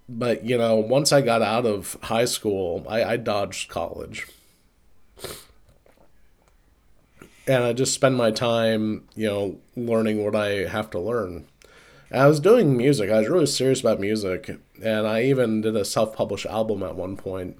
But 0.08 0.44
you 0.44 0.56
know, 0.56 0.76
once 0.76 1.12
I 1.12 1.20
got 1.20 1.42
out 1.42 1.66
of 1.66 1.96
high 2.02 2.24
school, 2.24 2.84
I, 2.88 3.04
I 3.04 3.16
dodged 3.16 3.68
college. 3.68 4.26
And 7.48 7.62
I 7.62 7.72
just 7.72 7.94
spend 7.94 8.16
my 8.16 8.32
time, 8.32 9.06
you 9.14 9.28
know, 9.28 9.58
learning 9.76 10.24
what 10.24 10.34
I 10.34 10.66
have 10.66 10.90
to 10.90 10.98
learn. 10.98 11.46
I 12.12 12.26
was 12.26 12.40
doing 12.40 12.76
music. 12.76 13.10
I 13.10 13.18
was 13.18 13.28
really 13.28 13.46
serious 13.46 13.80
about 13.80 14.00
music, 14.00 14.58
and 14.82 15.06
I 15.06 15.22
even 15.24 15.60
did 15.60 15.76
a 15.76 15.84
self-published 15.84 16.46
album 16.46 16.82
at 16.82 16.94
one 16.96 17.16
point, 17.16 17.58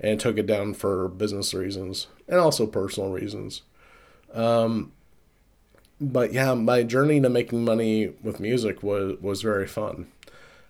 and 0.00 0.20
took 0.20 0.38
it 0.38 0.46
down 0.46 0.74
for 0.74 1.08
business 1.08 1.54
reasons 1.54 2.06
and 2.28 2.38
also 2.38 2.66
personal 2.66 3.10
reasons. 3.10 3.62
Um, 4.32 4.92
but 6.00 6.32
yeah, 6.32 6.54
my 6.54 6.82
journey 6.82 7.20
to 7.20 7.28
making 7.28 7.64
money 7.64 8.12
with 8.22 8.40
music 8.40 8.82
was 8.82 9.18
was 9.20 9.42
very 9.42 9.66
fun, 9.66 10.08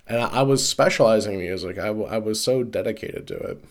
and 0.06 0.20
I, 0.20 0.28
I 0.28 0.42
was 0.42 0.66
specializing 0.68 1.34
in 1.34 1.40
music. 1.40 1.78
I, 1.78 1.88
w- 1.88 2.06
I 2.06 2.18
was 2.18 2.42
so 2.42 2.62
dedicated 2.62 3.26
to 3.28 3.36
it. 3.36 3.64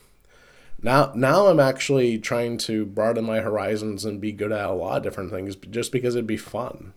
Now, 0.81 1.11
now 1.15 1.47
I'm 1.47 1.59
actually 1.59 2.19
trying 2.19 2.57
to 2.59 2.85
broaden 2.85 3.25
my 3.25 3.39
horizons 3.39 4.05
and 4.05 4.21
be 4.21 4.31
good 4.31 4.51
at 4.51 4.65
a 4.65 4.73
lot 4.73 4.97
of 4.97 5.03
different 5.03 5.31
things, 5.31 5.55
just 5.55 5.91
because 5.91 6.15
it'd 6.15 6.27
be 6.27 6.37
fun. 6.37 6.93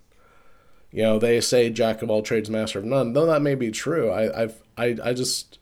You 0.93 1.03
know, 1.05 1.19
they 1.19 1.41
say 1.41 1.71
jack 1.71 2.03
of 2.03 2.11
all 2.11 2.23
trades, 2.23 2.51
master 2.51 2.81
of 2.81 2.85
none. 2.85 3.13
Though 3.13 3.27
that 3.27 3.43
may 3.43 3.55
be 3.55 3.71
true, 3.71 4.11
I 4.11 4.43
I've, 4.43 4.63
I 4.77 4.97
I 5.03 5.13
just 5.13 5.59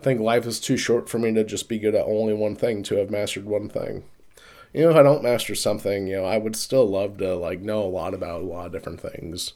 think 0.00 0.20
life 0.20 0.46
is 0.46 0.60
too 0.60 0.76
short 0.76 1.08
for 1.08 1.18
me 1.18 1.32
to 1.34 1.44
just 1.44 1.68
be 1.68 1.78
good 1.78 1.94
at 1.94 2.06
only 2.06 2.34
one 2.34 2.56
thing 2.56 2.82
to 2.84 2.96
have 2.96 3.10
mastered 3.10 3.44
one 3.44 3.68
thing. 3.68 4.04
You 4.72 4.82
know, 4.82 4.90
if 4.90 4.96
I 4.96 5.02
don't 5.02 5.22
master 5.22 5.54
something, 5.54 6.06
you 6.06 6.16
know, 6.16 6.24
I 6.24 6.38
would 6.38 6.56
still 6.56 6.86
love 6.86 7.18
to 7.18 7.34
like 7.36 7.60
know 7.60 7.82
a 7.82 7.84
lot 7.84 8.14
about 8.14 8.42
a 8.42 8.44
lot 8.44 8.66
of 8.66 8.72
different 8.72 9.00
things 9.00 9.52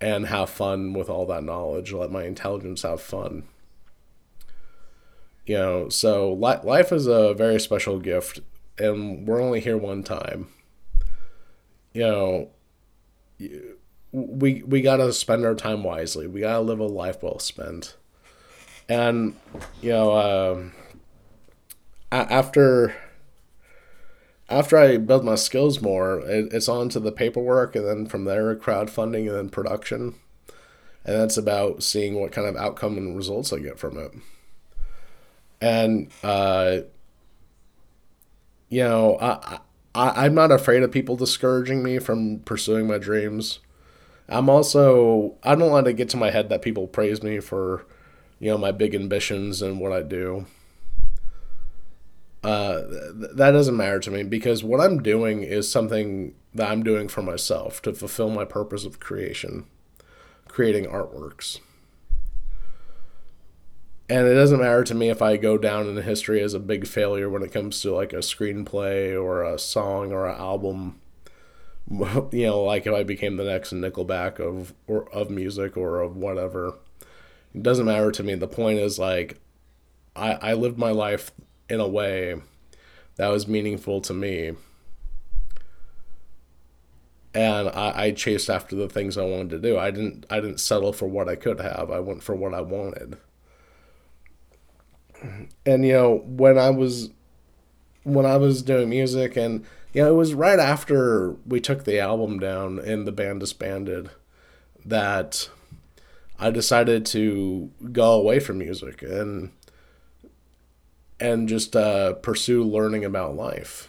and 0.00 0.26
have 0.26 0.50
fun 0.50 0.92
with 0.92 1.08
all 1.08 1.26
that 1.26 1.44
knowledge. 1.44 1.92
Let 1.92 2.10
my 2.10 2.24
intelligence 2.24 2.82
have 2.82 3.00
fun. 3.00 3.44
You 5.46 5.56
know, 5.56 5.88
so 5.88 6.32
li- 6.32 6.60
life 6.64 6.92
is 6.92 7.06
a 7.06 7.34
very 7.34 7.60
special 7.60 7.98
gift, 7.98 8.40
and 8.78 9.26
we're 9.26 9.40
only 9.40 9.60
here 9.60 9.76
one 9.78 10.02
time. 10.02 10.48
You 11.92 12.02
know, 12.02 12.48
you, 13.38 13.78
we 14.16 14.62
we 14.62 14.80
gotta 14.80 15.12
spend 15.12 15.44
our 15.44 15.54
time 15.54 15.84
wisely. 15.84 16.26
We 16.26 16.40
gotta 16.40 16.60
live 16.60 16.80
a 16.80 16.86
life 16.86 17.22
well 17.22 17.38
spent. 17.38 17.96
And 18.88 19.36
you 19.82 19.90
know, 19.90 20.12
uh, 20.12 20.64
after 22.10 22.94
after 24.48 24.78
I 24.78 24.96
build 24.96 25.24
my 25.24 25.34
skills 25.34 25.82
more, 25.82 26.20
it, 26.20 26.52
it's 26.52 26.68
on 26.68 26.88
to 26.90 27.00
the 27.00 27.12
paperwork, 27.12 27.76
and 27.76 27.86
then 27.86 28.06
from 28.06 28.24
there, 28.24 28.56
crowdfunding, 28.56 29.28
and 29.28 29.36
then 29.36 29.48
production. 29.50 30.14
And 31.04 31.14
that's 31.20 31.36
about 31.36 31.82
seeing 31.82 32.14
what 32.14 32.32
kind 32.32 32.48
of 32.48 32.56
outcome 32.56 32.96
and 32.96 33.16
results 33.16 33.52
I 33.52 33.58
get 33.58 33.78
from 33.78 33.98
it. 33.98 34.12
And 35.60 36.10
uh, 36.24 36.78
you 38.70 38.82
know, 38.82 39.18
I, 39.20 39.58
I 39.94 40.24
I'm 40.24 40.34
not 40.34 40.50
afraid 40.50 40.82
of 40.82 40.90
people 40.90 41.16
discouraging 41.16 41.82
me 41.82 41.98
from 41.98 42.38
pursuing 42.40 42.86
my 42.86 42.96
dreams. 42.96 43.58
I'm 44.28 44.48
also 44.48 45.34
I 45.42 45.54
don't 45.54 45.72
let 45.72 45.86
it 45.86 45.94
get 45.94 46.08
to 46.10 46.16
my 46.16 46.30
head 46.30 46.48
that 46.48 46.62
people 46.62 46.86
praise 46.86 47.22
me 47.22 47.40
for, 47.40 47.86
you 48.38 48.50
know, 48.50 48.58
my 48.58 48.72
big 48.72 48.94
ambitions 48.94 49.62
and 49.62 49.80
what 49.80 49.92
I 49.92 50.02
do. 50.02 50.46
Uh, 52.42 52.82
th- 52.82 53.30
that 53.34 53.50
doesn't 53.50 53.76
matter 53.76 53.98
to 53.98 54.10
me 54.10 54.22
because 54.22 54.62
what 54.62 54.80
I'm 54.80 55.02
doing 55.02 55.42
is 55.42 55.70
something 55.70 56.34
that 56.54 56.70
I'm 56.70 56.82
doing 56.82 57.08
for 57.08 57.22
myself 57.22 57.82
to 57.82 57.92
fulfill 57.92 58.30
my 58.30 58.44
purpose 58.44 58.84
of 58.84 59.00
creation, 59.00 59.66
creating 60.48 60.86
artworks. 60.86 61.58
And 64.08 64.28
it 64.28 64.34
doesn't 64.34 64.60
matter 64.60 64.84
to 64.84 64.94
me 64.94 65.10
if 65.10 65.20
I 65.20 65.36
go 65.36 65.58
down 65.58 65.88
in 65.88 66.00
history 66.00 66.40
as 66.40 66.54
a 66.54 66.60
big 66.60 66.86
failure 66.86 67.28
when 67.28 67.42
it 67.42 67.52
comes 67.52 67.80
to 67.82 67.92
like 67.92 68.12
a 68.12 68.18
screenplay 68.18 69.20
or 69.20 69.42
a 69.42 69.58
song 69.58 70.12
or 70.12 70.28
an 70.28 70.38
album 70.38 71.00
you 71.90 72.46
know, 72.46 72.62
like 72.62 72.86
if 72.86 72.94
I 72.94 73.02
became 73.02 73.36
the 73.36 73.44
next 73.44 73.72
Nickelback 73.72 74.40
of 74.40 74.74
or 74.86 75.08
of 75.12 75.30
music 75.30 75.76
or 75.76 76.00
of 76.00 76.16
whatever. 76.16 76.74
It 77.54 77.62
doesn't 77.62 77.86
matter 77.86 78.10
to 78.10 78.22
me. 78.22 78.34
The 78.34 78.48
point 78.48 78.78
is 78.80 78.98
like 78.98 79.38
I 80.14 80.32
I 80.32 80.52
lived 80.54 80.78
my 80.78 80.90
life 80.90 81.30
in 81.68 81.80
a 81.80 81.88
way 81.88 82.40
that 83.16 83.28
was 83.28 83.46
meaningful 83.46 84.00
to 84.02 84.12
me. 84.12 84.52
And 87.34 87.68
I, 87.68 87.92
I 88.04 88.10
chased 88.12 88.48
after 88.48 88.74
the 88.74 88.88
things 88.88 89.18
I 89.18 89.24
wanted 89.24 89.50
to 89.50 89.58
do. 89.58 89.78
I 89.78 89.90
didn't 89.90 90.26
I 90.28 90.40
didn't 90.40 90.58
settle 90.58 90.92
for 90.92 91.06
what 91.06 91.28
I 91.28 91.36
could 91.36 91.60
have. 91.60 91.90
I 91.90 92.00
went 92.00 92.22
for 92.22 92.34
what 92.34 92.52
I 92.52 92.62
wanted. 92.62 93.16
And 95.64 95.86
you 95.86 95.92
know, 95.92 96.22
when 96.26 96.58
I 96.58 96.70
was 96.70 97.10
when 98.02 98.26
I 98.26 98.36
was 98.36 98.62
doing 98.62 98.88
music 98.88 99.36
and 99.36 99.64
you 99.96 100.02
know, 100.02 100.10
it 100.10 100.14
was 100.14 100.34
right 100.34 100.58
after 100.58 101.36
we 101.46 101.58
took 101.58 101.84
the 101.84 101.98
album 101.98 102.38
down 102.38 102.78
and 102.78 103.06
the 103.06 103.12
band 103.12 103.40
disbanded 103.40 104.10
that 104.84 105.48
I 106.38 106.50
decided 106.50 107.06
to 107.06 107.70
go 107.92 108.12
away 108.12 108.38
from 108.38 108.58
music 108.58 109.00
and 109.00 109.52
and 111.18 111.48
just 111.48 111.74
uh, 111.74 112.12
pursue 112.12 112.62
learning 112.62 113.06
about 113.06 113.36
life. 113.36 113.88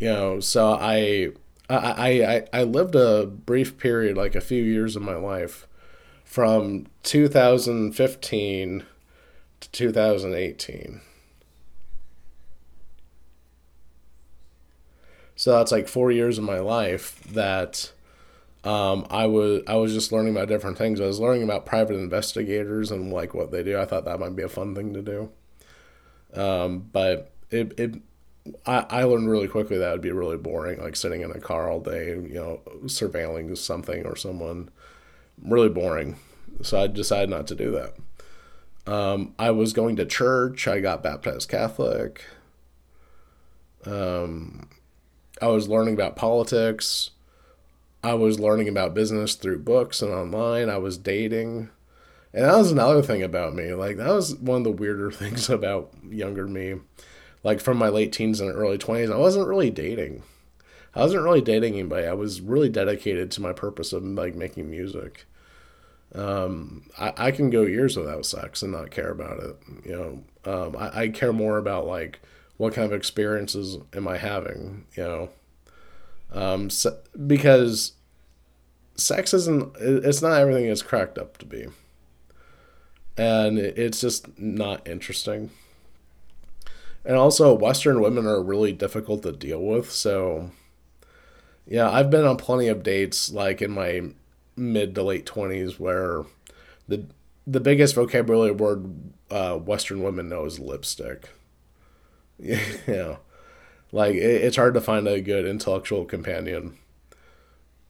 You 0.00 0.08
know, 0.08 0.40
so 0.40 0.72
I 0.72 1.28
I, 1.70 2.24
I 2.24 2.46
I 2.52 2.62
lived 2.64 2.96
a 2.96 3.24
brief 3.24 3.78
period, 3.78 4.16
like 4.16 4.34
a 4.34 4.40
few 4.40 4.64
years 4.64 4.96
of 4.96 5.02
my 5.02 5.14
life, 5.14 5.68
from 6.24 6.88
2015 7.04 8.84
to 9.60 9.70
2018. 9.70 11.02
So 15.36 15.52
that's 15.52 15.70
like 15.70 15.86
four 15.86 16.10
years 16.10 16.38
of 16.38 16.44
my 16.44 16.58
life 16.58 17.22
that 17.32 17.92
um, 18.64 19.06
I 19.10 19.26
was 19.26 19.62
I 19.68 19.76
was 19.76 19.92
just 19.92 20.10
learning 20.10 20.34
about 20.34 20.48
different 20.48 20.78
things. 20.78 21.00
I 21.00 21.06
was 21.06 21.20
learning 21.20 21.44
about 21.44 21.66
private 21.66 21.94
investigators 21.94 22.90
and 22.90 23.12
like 23.12 23.34
what 23.34 23.52
they 23.52 23.62
do. 23.62 23.78
I 23.78 23.84
thought 23.84 24.06
that 24.06 24.18
might 24.18 24.34
be 24.34 24.42
a 24.42 24.48
fun 24.48 24.74
thing 24.74 24.94
to 24.94 25.02
do. 25.02 25.30
Um, 26.34 26.88
but 26.92 27.30
it, 27.50 27.78
it 27.78 27.94
I, 28.64 28.86
I 28.88 29.04
learned 29.04 29.30
really 29.30 29.46
quickly 29.46 29.78
that 29.78 29.92
would 29.92 30.00
be 30.00 30.10
really 30.10 30.36
boring, 30.36 30.80
like 30.80 30.96
sitting 30.96 31.20
in 31.20 31.30
a 31.30 31.38
car 31.40 31.70
all 31.70 31.80
day, 31.80 32.08
you 32.08 32.34
know, 32.34 32.60
surveilling 32.84 33.56
something 33.56 34.06
or 34.06 34.16
someone. 34.16 34.70
Really 35.42 35.68
boring. 35.68 36.16
So 36.62 36.80
I 36.80 36.86
decided 36.86 37.28
not 37.28 37.46
to 37.48 37.54
do 37.54 37.70
that. 37.72 38.92
Um, 38.92 39.34
I 39.38 39.50
was 39.50 39.72
going 39.72 39.96
to 39.96 40.06
church. 40.06 40.66
I 40.66 40.80
got 40.80 41.02
baptized 41.02 41.48
Catholic. 41.48 42.24
Um, 43.84 44.68
I 45.40 45.48
was 45.48 45.68
learning 45.68 45.94
about 45.94 46.16
politics. 46.16 47.10
I 48.02 48.14
was 48.14 48.38
learning 48.38 48.68
about 48.68 48.94
business 48.94 49.34
through 49.34 49.60
books 49.60 50.00
and 50.00 50.12
online. 50.12 50.70
I 50.70 50.78
was 50.78 50.96
dating. 50.96 51.70
And 52.32 52.44
that 52.44 52.56
was 52.56 52.70
another 52.70 53.02
thing 53.02 53.22
about 53.22 53.54
me. 53.54 53.72
Like, 53.72 53.96
that 53.96 54.12
was 54.12 54.34
one 54.36 54.58
of 54.58 54.64
the 54.64 54.70
weirder 54.70 55.10
things 55.12 55.48
about 55.50 55.92
younger 56.08 56.46
me. 56.46 56.76
Like, 57.42 57.60
from 57.60 57.78
my 57.78 57.88
late 57.88 58.12
teens 58.12 58.40
and 58.40 58.50
early 58.52 58.78
20s, 58.78 59.12
I 59.12 59.16
wasn't 59.16 59.48
really 59.48 59.70
dating. 59.70 60.22
I 60.94 61.00
wasn't 61.00 61.22
really 61.22 61.40
dating 61.40 61.74
anybody. 61.74 62.06
I 62.06 62.14
was 62.14 62.40
really 62.40 62.68
dedicated 62.68 63.30
to 63.32 63.42
my 63.42 63.52
purpose 63.52 63.92
of, 63.92 64.02
like, 64.04 64.34
making 64.34 64.70
music. 64.70 65.26
Um, 66.14 66.84
I, 66.98 67.12
I 67.16 67.30
can 67.30 67.50
go 67.50 67.62
years 67.62 67.96
without 67.96 68.24
sex 68.24 68.62
and 68.62 68.72
not 68.72 68.90
care 68.90 69.10
about 69.10 69.40
it. 69.40 69.56
You 69.84 70.24
know, 70.44 70.50
um, 70.50 70.76
I, 70.76 71.02
I 71.02 71.08
care 71.08 71.32
more 71.32 71.58
about, 71.58 71.86
like, 71.86 72.20
what 72.56 72.74
kind 72.74 72.86
of 72.86 72.92
experiences 72.92 73.78
am 73.92 74.08
I 74.08 74.18
having, 74.18 74.86
you 74.96 75.02
know? 75.02 75.28
Um, 76.32 76.70
so, 76.70 76.98
because 77.26 77.92
sex 78.96 79.34
isn't, 79.34 79.76
it's 79.78 80.22
not 80.22 80.40
everything 80.40 80.66
it's 80.66 80.82
cracked 80.82 81.18
up 81.18 81.38
to 81.38 81.46
be. 81.46 81.66
And 83.16 83.58
it's 83.58 84.00
just 84.00 84.38
not 84.38 84.86
interesting. 84.86 85.50
And 87.04 87.16
also, 87.16 87.54
Western 87.54 88.00
women 88.00 88.26
are 88.26 88.42
really 88.42 88.72
difficult 88.72 89.22
to 89.22 89.32
deal 89.32 89.62
with. 89.62 89.90
So, 89.92 90.50
yeah, 91.66 91.90
I've 91.90 92.10
been 92.10 92.26
on 92.26 92.36
plenty 92.36 92.68
of 92.68 92.82
dates, 92.82 93.32
like 93.32 93.62
in 93.62 93.70
my 93.70 94.02
mid 94.56 94.94
to 94.96 95.02
late 95.02 95.24
20s, 95.24 95.78
where 95.78 96.24
the 96.88 97.06
the 97.46 97.60
biggest 97.60 97.94
vocabulary 97.94 98.50
word 98.50 98.92
uh, 99.30 99.56
Western 99.56 100.02
women 100.02 100.28
know 100.28 100.44
is 100.44 100.58
lipstick. 100.58 101.30
Yeah, 102.86 103.16
like 103.92 104.14
it, 104.16 104.42
it's 104.44 104.56
hard 104.56 104.74
to 104.74 104.80
find 104.80 105.08
a 105.08 105.20
good 105.20 105.46
intellectual 105.46 106.04
companion. 106.04 106.78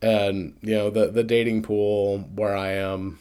And 0.03 0.57
you 0.61 0.75
know 0.75 0.91
the 0.91 1.09
the 1.09 1.25
dating 1.25 1.63
pool 1.63 2.19
where 2.35 2.55
I 2.57 2.73
am, 2.73 3.19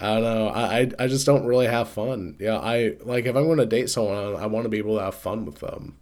I 0.00 0.14
don't 0.14 0.22
know. 0.22 0.48
I, 0.48 0.90
I 0.98 1.06
just 1.06 1.26
don't 1.26 1.46
really 1.46 1.66
have 1.66 1.88
fun. 1.88 2.36
Yeah, 2.40 2.58
I 2.58 2.96
like 3.04 3.26
if 3.26 3.36
I'm 3.36 3.44
going 3.44 3.58
to 3.58 3.66
date 3.66 3.88
someone, 3.90 4.34
I 4.36 4.46
want 4.46 4.64
to 4.64 4.68
be 4.68 4.78
able 4.78 4.96
to 4.96 5.04
have 5.04 5.14
fun 5.14 5.44
with 5.44 5.56
them. 5.60 5.96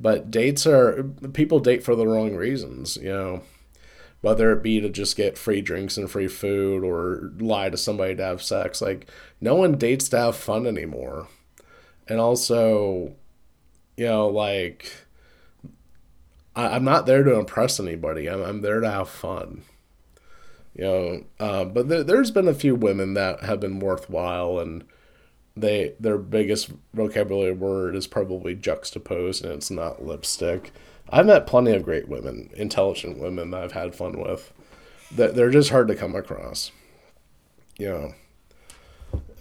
But 0.00 0.30
dates 0.30 0.66
are 0.66 1.04
people 1.34 1.60
date 1.60 1.84
for 1.84 1.96
the 1.96 2.06
wrong 2.06 2.36
reasons. 2.36 2.96
You 2.98 3.10
know, 3.10 3.42
whether 4.22 4.52
it 4.52 4.62
be 4.62 4.80
to 4.80 4.88
just 4.90 5.16
get 5.16 5.38
free 5.38 5.60
drinks 5.62 5.96
and 5.98 6.10
free 6.10 6.28
food 6.28 6.84
or 6.84 7.32
lie 7.38 7.70
to 7.70 7.76
somebody 7.76 8.16
to 8.16 8.24
have 8.24 8.42
sex. 8.42 8.82
Like 8.82 9.08
no 9.40 9.54
one 9.56 9.78
dates 9.78 10.08
to 10.10 10.18
have 10.18 10.36
fun 10.36 10.66
anymore. 10.66 11.28
And 12.08 12.20
also, 12.20 13.14
you 13.98 14.06
know, 14.06 14.28
like 14.28 14.92
I, 16.54 16.76
am 16.76 16.84
not 16.84 17.04
there 17.04 17.24
to 17.24 17.34
impress 17.34 17.80
anybody. 17.80 18.30
I'm, 18.30 18.40
I'm 18.42 18.60
there 18.62 18.78
to 18.78 18.88
have 18.88 19.08
fun. 19.08 19.62
You 20.72 20.84
know, 20.84 21.24
uh, 21.40 21.64
but 21.64 21.88
there, 21.88 22.04
there's 22.04 22.30
been 22.30 22.46
a 22.46 22.54
few 22.54 22.76
women 22.76 23.14
that 23.14 23.42
have 23.42 23.58
been 23.58 23.80
worthwhile, 23.80 24.60
and 24.60 24.84
they 25.56 25.94
their 25.98 26.16
biggest 26.16 26.70
vocabulary 26.94 27.52
word 27.52 27.96
is 27.96 28.06
probably 28.06 28.54
juxtaposed, 28.54 29.44
and 29.44 29.52
it's 29.52 29.70
not 29.70 30.04
lipstick. 30.04 30.70
I've 31.10 31.26
met 31.26 31.48
plenty 31.48 31.72
of 31.72 31.82
great 31.82 32.08
women, 32.08 32.50
intelligent 32.54 33.18
women 33.18 33.50
that 33.50 33.64
I've 33.64 33.72
had 33.72 33.96
fun 33.96 34.22
with. 34.22 34.52
That 35.10 35.34
they're 35.34 35.50
just 35.50 35.70
hard 35.70 35.88
to 35.88 35.96
come 35.96 36.14
across. 36.14 36.70
You 37.78 37.88
know. 37.88 38.14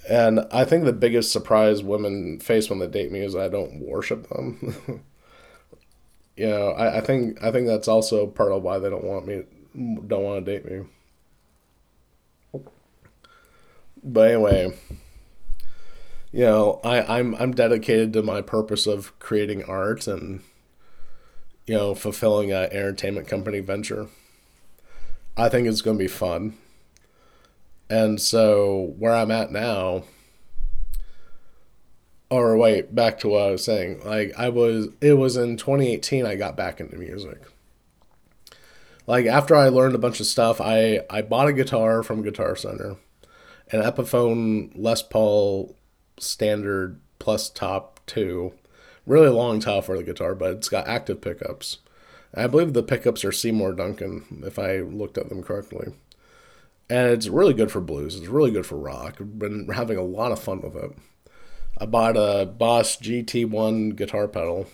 And 0.09 0.41
I 0.51 0.63
think 0.63 0.85
the 0.85 0.93
biggest 0.93 1.31
surprise 1.31 1.83
women 1.83 2.39
face 2.39 2.69
when 2.69 2.79
they 2.79 2.87
date 2.87 3.11
me 3.11 3.19
is 3.19 3.35
I 3.35 3.49
don't 3.49 3.81
worship 3.81 4.29
them. 4.29 4.75
you 6.37 6.47
know, 6.47 6.69
I, 6.71 6.97
I 6.97 7.01
think 7.01 7.43
I 7.43 7.51
think 7.51 7.67
that's 7.67 7.87
also 7.87 8.27
part 8.27 8.51
of 8.51 8.63
why 8.63 8.79
they 8.79 8.89
don't 8.89 9.03
want 9.03 9.27
me 9.27 9.43
don't 9.75 10.23
want 10.23 10.45
to 10.45 10.51
date 10.51 10.65
me. 10.65 10.85
But 14.03 14.31
anyway, 14.31 14.73
you 16.31 16.45
know, 16.45 16.79
I, 16.83 17.19
I'm 17.19 17.35
I'm 17.35 17.51
dedicated 17.53 18.13
to 18.13 18.23
my 18.23 18.41
purpose 18.41 18.87
of 18.87 19.17
creating 19.19 19.63
art 19.65 20.07
and 20.07 20.41
you 21.67 21.75
know, 21.75 21.93
fulfilling 21.93 22.51
an 22.51 22.69
entertainment 22.71 23.27
company 23.27 23.59
venture. 23.59 24.07
I 25.35 25.49
think 25.49 25.67
it's 25.67 25.81
going 25.81 25.97
to 25.97 26.03
be 26.03 26.07
fun. 26.07 26.57
And 27.89 28.19
so 28.21 28.93
where 28.97 29.15
I'm 29.15 29.31
at 29.31 29.51
now, 29.51 30.03
or 32.29 32.57
wait, 32.57 32.93
back 32.93 33.19
to 33.19 33.29
what 33.29 33.43
I 33.43 33.51
was 33.51 33.63
saying. 33.63 34.01
Like 34.03 34.33
I 34.37 34.49
was, 34.49 34.89
it 35.01 35.13
was 35.13 35.37
in 35.37 35.57
2018 35.57 36.25
I 36.25 36.35
got 36.35 36.57
back 36.57 36.79
into 36.79 36.97
music. 36.97 37.41
Like 39.05 39.25
after 39.25 39.55
I 39.55 39.69
learned 39.69 39.95
a 39.95 39.99
bunch 39.99 40.19
of 40.19 40.25
stuff, 40.25 40.59
I 40.59 41.01
I 41.09 41.21
bought 41.21 41.47
a 41.47 41.53
guitar 41.53 42.03
from 42.03 42.23
Guitar 42.23 42.57
Center, 42.57 42.97
an 43.71 43.81
Epiphone 43.81 44.71
Les 44.75 45.01
Paul 45.01 45.75
Standard 46.19 46.99
Plus 47.17 47.49
Top 47.49 48.01
Two, 48.05 48.53
really 49.05 49.29
long 49.29 49.61
top 49.61 49.85
for 49.85 49.95
the 49.95 50.03
guitar, 50.03 50.35
but 50.35 50.51
it's 50.51 50.67
got 50.67 50.89
active 50.89 51.21
pickups. 51.21 51.77
I 52.35 52.47
believe 52.47 52.73
the 52.73 52.83
pickups 52.83 53.23
are 53.23 53.31
Seymour 53.31 53.71
Duncan, 53.71 54.43
if 54.45 54.59
I 54.59 54.79
looked 54.79 55.17
at 55.17 55.29
them 55.29 55.41
correctly 55.41 55.93
and 56.89 57.07
it's 57.07 57.27
really 57.27 57.53
good 57.53 57.71
for 57.71 57.81
blues. 57.81 58.15
It's 58.15 58.27
really 58.27 58.51
good 58.51 58.65
for 58.65 58.77
rock. 58.77 59.17
I've 59.19 59.39
been 59.39 59.67
having 59.69 59.97
a 59.97 60.03
lot 60.03 60.31
of 60.31 60.39
fun 60.39 60.61
with 60.61 60.75
it. 60.75 60.91
I 61.77 61.85
bought 61.85 62.17
a 62.17 62.45
Boss 62.45 62.97
GT1 62.97 63.95
guitar 63.95 64.27
pedal, 64.27 64.67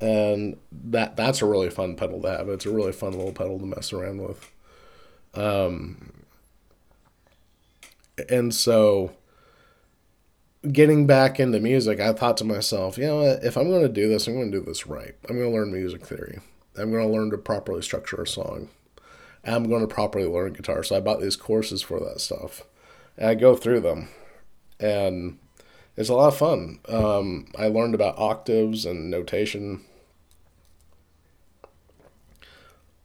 and 0.00 0.58
that 0.70 1.16
that's 1.16 1.40
a 1.40 1.46
really 1.46 1.70
fun 1.70 1.96
pedal 1.96 2.20
to 2.22 2.28
have. 2.28 2.48
It's 2.48 2.66
a 2.66 2.70
really 2.70 2.92
fun 2.92 3.12
little 3.12 3.32
pedal 3.32 3.58
to 3.58 3.66
mess 3.66 3.92
around 3.92 4.22
with. 4.22 4.52
Um, 5.34 6.24
and 8.28 8.54
so 8.54 9.12
getting 10.70 11.06
back 11.06 11.38
into 11.38 11.60
music, 11.60 12.00
I 12.00 12.12
thought 12.12 12.36
to 12.38 12.44
myself, 12.44 12.98
you 12.98 13.06
know, 13.06 13.22
if 13.22 13.56
I'm 13.56 13.68
going 13.68 13.82
to 13.82 13.88
do 13.88 14.08
this, 14.08 14.26
I'm 14.26 14.34
going 14.34 14.50
to 14.50 14.58
do 14.58 14.64
this 14.64 14.86
right. 14.86 15.14
I'm 15.28 15.36
going 15.36 15.50
to 15.50 15.56
learn 15.56 15.72
music 15.72 16.04
theory. 16.04 16.40
I'm 16.76 16.90
going 16.90 17.06
to 17.06 17.12
learn 17.12 17.30
to 17.30 17.38
properly 17.38 17.82
structure 17.82 18.20
a 18.20 18.26
song. 18.26 18.68
I'm 19.54 19.68
going 19.68 19.86
to 19.86 19.94
properly 19.94 20.26
learn 20.26 20.52
guitar. 20.52 20.82
So 20.82 20.96
I 20.96 21.00
bought 21.00 21.20
these 21.20 21.36
courses 21.36 21.82
for 21.82 22.00
that 22.00 22.20
stuff. 22.20 22.62
And 23.16 23.28
I 23.28 23.34
go 23.34 23.54
through 23.54 23.80
them. 23.80 24.08
And 24.80 25.38
it's 25.96 26.08
a 26.08 26.14
lot 26.14 26.28
of 26.28 26.36
fun. 26.36 26.80
Um, 26.88 27.46
I 27.56 27.68
learned 27.68 27.94
about 27.94 28.18
octaves 28.18 28.84
and 28.84 29.10
notation. 29.10 29.84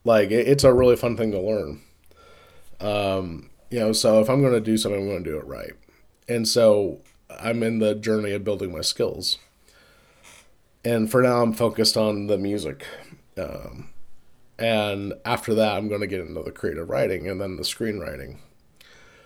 Like, 0.03 0.31
it, 0.31 0.47
it's 0.47 0.63
a 0.63 0.73
really 0.73 0.95
fun 0.95 1.15
thing 1.15 1.31
to 1.31 1.39
learn. 1.39 1.81
Um, 2.79 3.49
you 3.69 3.79
know, 3.79 3.93
so 3.93 4.19
if 4.19 4.29
I'm 4.29 4.41
going 4.41 4.53
to 4.53 4.59
do 4.59 4.77
something, 4.77 4.99
I'm 4.99 5.07
going 5.07 5.23
to 5.23 5.29
do 5.29 5.37
it 5.37 5.45
right. 5.45 5.73
And 6.27 6.47
so 6.47 7.01
I'm 7.29 7.61
in 7.63 7.79
the 7.79 7.95
journey 7.95 8.31
of 8.31 8.43
building 8.43 8.71
my 8.71 8.81
skills. 8.81 9.37
And 10.83 11.09
for 11.09 11.21
now, 11.21 11.43
I'm 11.43 11.53
focused 11.53 11.95
on 11.95 12.27
the 12.27 12.37
music. 12.37 12.85
Um, 13.37 13.89
and 14.61 15.13
after 15.25 15.55
that, 15.55 15.75
I'm 15.75 15.87
going 15.87 16.01
to 16.01 16.07
get 16.07 16.19
into 16.19 16.43
the 16.43 16.51
creative 16.51 16.87
writing 16.87 17.27
and 17.27 17.41
then 17.41 17.55
the 17.55 17.63
screenwriting. 17.63 18.37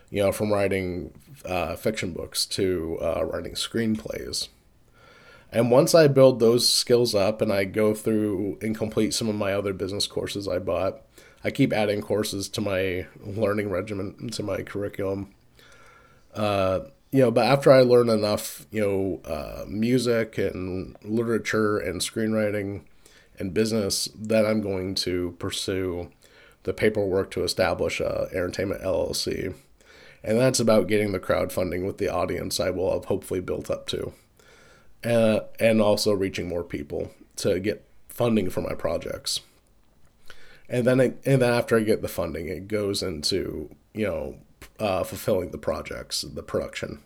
You 0.09 0.23
know, 0.23 0.31
from 0.31 0.53
writing 0.53 1.13
uh, 1.43 1.75
fiction 1.75 2.13
books 2.13 2.45
to 2.45 2.97
uh, 3.01 3.25
writing 3.25 3.53
screenplays. 3.53 4.47
And 5.51 5.71
once 5.71 5.93
I 5.93 6.07
build 6.07 6.39
those 6.39 6.69
skills 6.69 7.13
up 7.13 7.41
and 7.41 7.51
I 7.51 7.65
go 7.65 7.93
through 7.93 8.59
and 8.61 8.77
complete 8.77 9.13
some 9.13 9.27
of 9.27 9.35
my 9.35 9.53
other 9.53 9.73
business 9.73 10.07
courses 10.07 10.47
I 10.47 10.59
bought, 10.59 11.01
I 11.43 11.51
keep 11.51 11.73
adding 11.73 12.01
courses 12.01 12.47
to 12.49 12.61
my 12.61 13.07
learning 13.19 13.69
regimen, 13.69 14.29
to 14.29 14.43
my 14.43 14.63
curriculum. 14.63 15.33
Uh, 16.33 16.81
you 17.11 17.21
know, 17.21 17.31
but 17.31 17.45
after 17.45 17.71
I 17.71 17.81
learn 17.81 18.09
enough, 18.09 18.65
you 18.71 18.81
know, 18.81 19.31
uh, 19.31 19.65
music 19.67 20.37
and 20.37 20.95
literature 21.03 21.77
and 21.77 21.99
screenwriting 21.99 22.81
and 23.39 23.53
business, 23.53 24.09
then 24.15 24.45
I'm 24.45 24.61
going 24.61 24.95
to 24.95 25.35
pursue 25.39 26.11
the 26.63 26.73
paperwork 26.73 27.31
to 27.31 27.43
establish 27.43 27.99
a 27.99 28.27
Entertainment 28.31 28.81
LLC. 28.81 29.53
And 30.23 30.39
that's 30.39 30.59
about 30.59 30.87
getting 30.87 31.11
the 31.11 31.19
crowdfunding 31.19 31.85
with 31.85 31.99
the 31.99 32.09
audience 32.09 32.59
I 32.59 32.71
will 32.71 32.91
have 32.93 33.05
hopefully 33.05 33.41
built 33.41 33.69
up 33.69 33.85
to 33.87 34.13
uh, 35.05 35.41
and 35.59 35.81
also 35.81 36.13
reaching 36.13 36.47
more 36.47 36.63
people 36.63 37.11
to 37.37 37.59
get 37.59 37.85
funding 38.09 38.49
for 38.49 38.61
my 38.61 38.73
projects. 38.73 39.41
And 40.67 40.85
then, 40.85 40.99
it, 40.99 41.21
and 41.25 41.41
then 41.41 41.53
after 41.53 41.77
I 41.77 41.81
get 41.81 42.01
the 42.01 42.07
funding, 42.07 42.47
it 42.47 42.67
goes 42.67 43.03
into 43.03 43.69
you 43.93 44.07
know 44.07 44.37
uh, 44.79 45.03
fulfilling 45.03 45.51
the 45.51 45.59
projects, 45.59 46.21
the 46.21 46.41
production. 46.41 47.03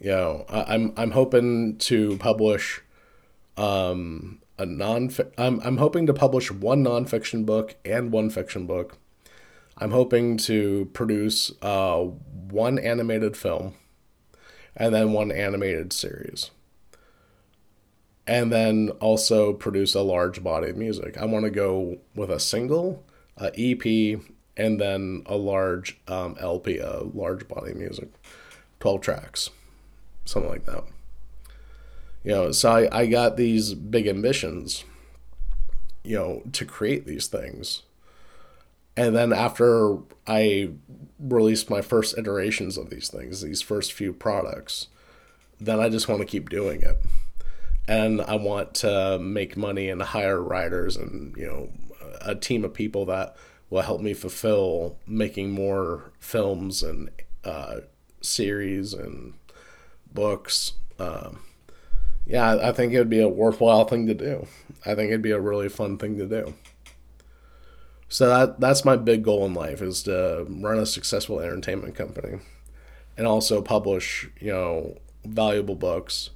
You 0.00 0.10
know, 0.10 0.46
I, 0.48 0.74
I'm 0.74 0.92
I'm 0.96 1.10
hoping 1.10 1.76
to 1.78 2.16
publish 2.18 2.80
um, 3.56 4.40
a 4.62 4.66
non. 4.66 5.10
I'm 5.36 5.60
I'm 5.60 5.76
hoping 5.76 6.06
to 6.06 6.14
publish 6.14 6.50
one 6.50 6.84
nonfiction 6.84 7.44
book 7.44 7.76
and 7.84 8.10
one 8.10 8.30
fiction 8.30 8.66
book. 8.66 8.98
I'm 9.76 9.90
hoping 9.90 10.36
to 10.38 10.90
produce 10.92 11.52
uh, 11.60 11.98
one 11.98 12.78
animated 12.78 13.36
film, 13.36 13.74
and 14.76 14.94
then 14.94 15.12
one 15.12 15.32
animated 15.32 15.92
series 15.92 16.50
and 18.26 18.52
then 18.52 18.90
also 19.00 19.52
produce 19.52 19.94
a 19.94 20.00
large 20.00 20.42
body 20.42 20.70
of 20.70 20.76
music. 20.76 21.18
I 21.18 21.24
want 21.24 21.44
to 21.44 21.50
go 21.50 21.98
with 22.14 22.30
a 22.30 22.38
single, 22.38 23.04
a 23.36 23.50
EP, 23.58 24.20
and 24.56 24.80
then 24.80 25.22
a 25.26 25.36
large 25.36 25.98
um, 26.08 26.36
LP, 26.40 26.78
a 26.78 27.00
large 27.00 27.48
body 27.48 27.72
of 27.72 27.76
music, 27.76 28.10
12 28.80 29.00
tracks, 29.00 29.50
something 30.24 30.50
like 30.50 30.66
that. 30.66 30.84
You 32.24 32.32
know, 32.32 32.52
so 32.52 32.70
I, 32.70 33.00
I 33.00 33.06
got 33.06 33.36
these 33.36 33.74
big 33.74 34.06
ambitions, 34.06 34.84
you 36.04 36.16
know, 36.16 36.42
to 36.52 36.64
create 36.64 37.06
these 37.06 37.26
things. 37.26 37.82
And 38.96 39.16
then 39.16 39.32
after 39.32 39.98
I 40.26 40.70
released 41.18 41.70
my 41.70 41.80
first 41.80 42.16
iterations 42.16 42.76
of 42.76 42.90
these 42.90 43.08
things, 43.08 43.40
these 43.40 43.62
first 43.62 43.92
few 43.92 44.12
products, 44.12 44.88
then 45.58 45.80
I 45.80 45.88
just 45.88 46.08
want 46.08 46.20
to 46.20 46.26
keep 46.26 46.48
doing 46.48 46.82
it 46.82 46.98
and 47.88 48.20
I 48.20 48.36
want 48.36 48.74
to 48.76 49.18
make 49.18 49.56
money 49.56 49.88
and 49.88 50.00
hire 50.02 50.40
writers 50.40 50.96
and 50.96 51.36
you 51.36 51.46
know 51.46 51.68
a 52.20 52.34
team 52.34 52.64
of 52.64 52.74
people 52.74 53.06
that 53.06 53.36
will 53.70 53.82
help 53.82 54.00
me 54.00 54.14
fulfill 54.14 54.96
making 55.06 55.50
more 55.50 56.12
films 56.18 56.82
and 56.82 57.10
uh, 57.44 57.78
series 58.20 58.92
and 58.92 59.34
books. 60.12 60.74
Um, 60.98 61.40
yeah, 62.26 62.58
I 62.62 62.72
think 62.72 62.92
it 62.92 62.98
would 62.98 63.10
be 63.10 63.20
a 63.20 63.28
worthwhile 63.28 63.84
thing 63.84 64.06
to 64.06 64.14
do. 64.14 64.46
I 64.86 64.94
think 64.94 65.10
it'd 65.10 65.22
be 65.22 65.32
a 65.32 65.40
really 65.40 65.68
fun 65.68 65.98
thing 65.98 66.18
to 66.18 66.26
do. 66.26 66.54
So 68.08 68.28
that 68.28 68.60
that's 68.60 68.84
my 68.84 68.96
big 68.96 69.24
goal 69.24 69.46
in 69.46 69.54
life 69.54 69.80
is 69.80 70.02
to 70.02 70.46
run 70.48 70.78
a 70.78 70.84
successful 70.86 71.40
entertainment 71.40 71.94
company 71.94 72.40
and 73.16 73.26
also 73.26 73.62
publish, 73.62 74.28
you 74.38 74.52
know, 74.52 74.98
valuable 75.24 75.74
books 75.74 76.30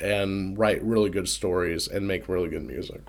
and 0.00 0.58
write 0.58 0.82
really 0.82 1.10
good 1.10 1.28
stories 1.28 1.86
and 1.86 2.08
make 2.08 2.28
really 2.28 2.48
good 2.48 2.64
music. 2.64 3.02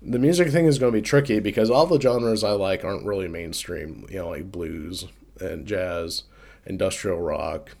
The 0.00 0.18
music 0.18 0.50
thing 0.50 0.66
is 0.66 0.78
going 0.78 0.92
to 0.92 0.98
be 0.98 1.02
tricky 1.02 1.40
because 1.40 1.70
all 1.70 1.86
the 1.86 2.00
genres 2.00 2.44
I 2.44 2.52
like 2.52 2.84
aren't 2.84 3.04
really 3.04 3.28
mainstream, 3.28 4.06
you 4.08 4.18
know, 4.18 4.30
like 4.30 4.50
blues 4.50 5.06
and 5.40 5.66
jazz, 5.66 6.22
industrial 6.64 7.20
rock. 7.20 7.76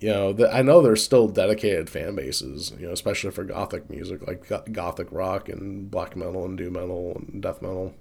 You 0.00 0.10
know, 0.10 0.32
the, 0.32 0.52
I 0.52 0.62
know 0.62 0.82
there's 0.82 1.02
still 1.02 1.28
dedicated 1.28 1.88
fan 1.88 2.14
bases, 2.14 2.72
you 2.78 2.86
know, 2.86 2.92
especially 2.92 3.30
for 3.30 3.44
gothic 3.44 3.88
music, 3.88 4.26
like 4.26 4.46
gothic 4.72 5.08
rock 5.10 5.48
and 5.48 5.90
black 5.90 6.16
metal 6.16 6.44
and 6.44 6.58
doom 6.58 6.74
metal 6.74 7.16
and 7.16 7.42
death 7.42 7.62
metal, 7.62 7.94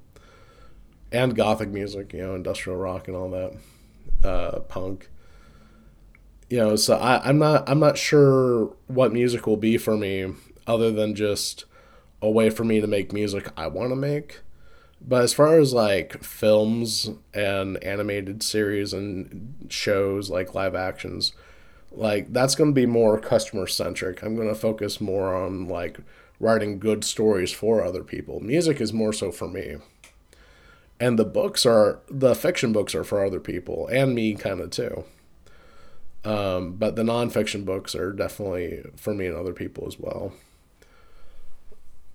and 1.11 1.35
gothic 1.35 1.69
music, 1.69 2.13
you 2.13 2.21
know, 2.21 2.35
industrial 2.35 2.77
rock 2.77 3.07
and 3.07 3.15
all 3.15 3.29
that, 3.29 3.53
uh, 4.27 4.59
punk 4.61 5.09
you 6.49 6.59
know, 6.59 6.75
so 6.75 6.95
I, 6.97 7.27
I'm 7.27 7.39
not 7.39 7.67
I'm 7.67 7.79
not 7.79 7.97
sure 7.97 8.75
what 8.87 9.11
music 9.11 9.47
will 9.47 9.57
be 9.57 9.77
for 9.77 9.97
me 9.97 10.33
other 10.67 10.91
than 10.91 11.15
just 11.15 11.65
a 12.21 12.29
way 12.29 12.51
for 12.51 12.63
me 12.63 12.79
to 12.79 12.85
make 12.85 13.11
music 13.11 13.49
I 13.57 13.67
want 13.67 13.89
to 13.89 13.95
make. 13.95 14.41
But 15.01 15.23
as 15.23 15.33
far 15.33 15.59
as 15.59 15.73
like 15.73 16.23
films 16.23 17.09
and 17.33 17.83
animated 17.83 18.43
series 18.43 18.93
and 18.93 19.65
shows 19.69 20.29
like 20.29 20.53
live 20.53 20.75
actions, 20.75 21.33
like 21.95 22.33
that's 22.33 22.55
going 22.55 22.71
to 22.71 22.75
be 22.75 22.85
more 22.85 23.19
customer 23.19 23.67
centric. 23.67 24.21
I'm 24.23 24.35
going 24.35 24.47
to 24.47 24.55
focus 24.55 24.99
more 24.99 25.35
on 25.35 25.67
like 25.67 25.99
writing 26.39 26.79
good 26.79 27.03
stories 27.03 27.51
for 27.51 27.83
other 27.83 28.03
people. 28.03 28.39
Music 28.39 28.81
is 28.81 28.91
more 28.93 29.13
so 29.13 29.31
for 29.31 29.47
me. 29.47 29.77
And 30.99 31.19
the 31.19 31.25
books 31.25 31.65
are 31.65 31.99
the 32.09 32.35
fiction 32.35 32.71
books 32.71 32.95
are 32.95 33.03
for 33.03 33.23
other 33.23 33.39
people 33.39 33.87
and 33.87 34.15
me 34.15 34.35
kind 34.35 34.59
of 34.59 34.71
too. 34.71 35.03
Um, 36.25 36.73
but 36.73 36.95
the 36.95 37.03
nonfiction 37.03 37.65
books 37.65 37.95
are 37.95 38.13
definitely 38.13 38.83
for 38.95 39.13
me 39.13 39.27
and 39.27 39.35
other 39.35 39.53
people 39.53 39.85
as 39.87 39.99
well. 39.99 40.33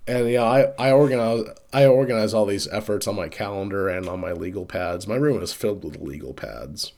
And 0.06 0.30
yeah, 0.30 0.44
I, 0.44 0.72
I 0.78 0.90
organize 0.90 1.44
I 1.72 1.84
organize 1.84 2.32
all 2.32 2.46
these 2.46 2.66
efforts 2.68 3.06
on 3.06 3.14
my 3.14 3.28
calendar 3.28 3.88
and 3.88 4.08
on 4.08 4.20
my 4.20 4.32
legal 4.32 4.64
pads. 4.64 5.06
My 5.06 5.16
room 5.16 5.42
is 5.42 5.52
filled 5.52 5.84
with 5.84 6.00
legal 6.00 6.32
pads. 6.32 6.92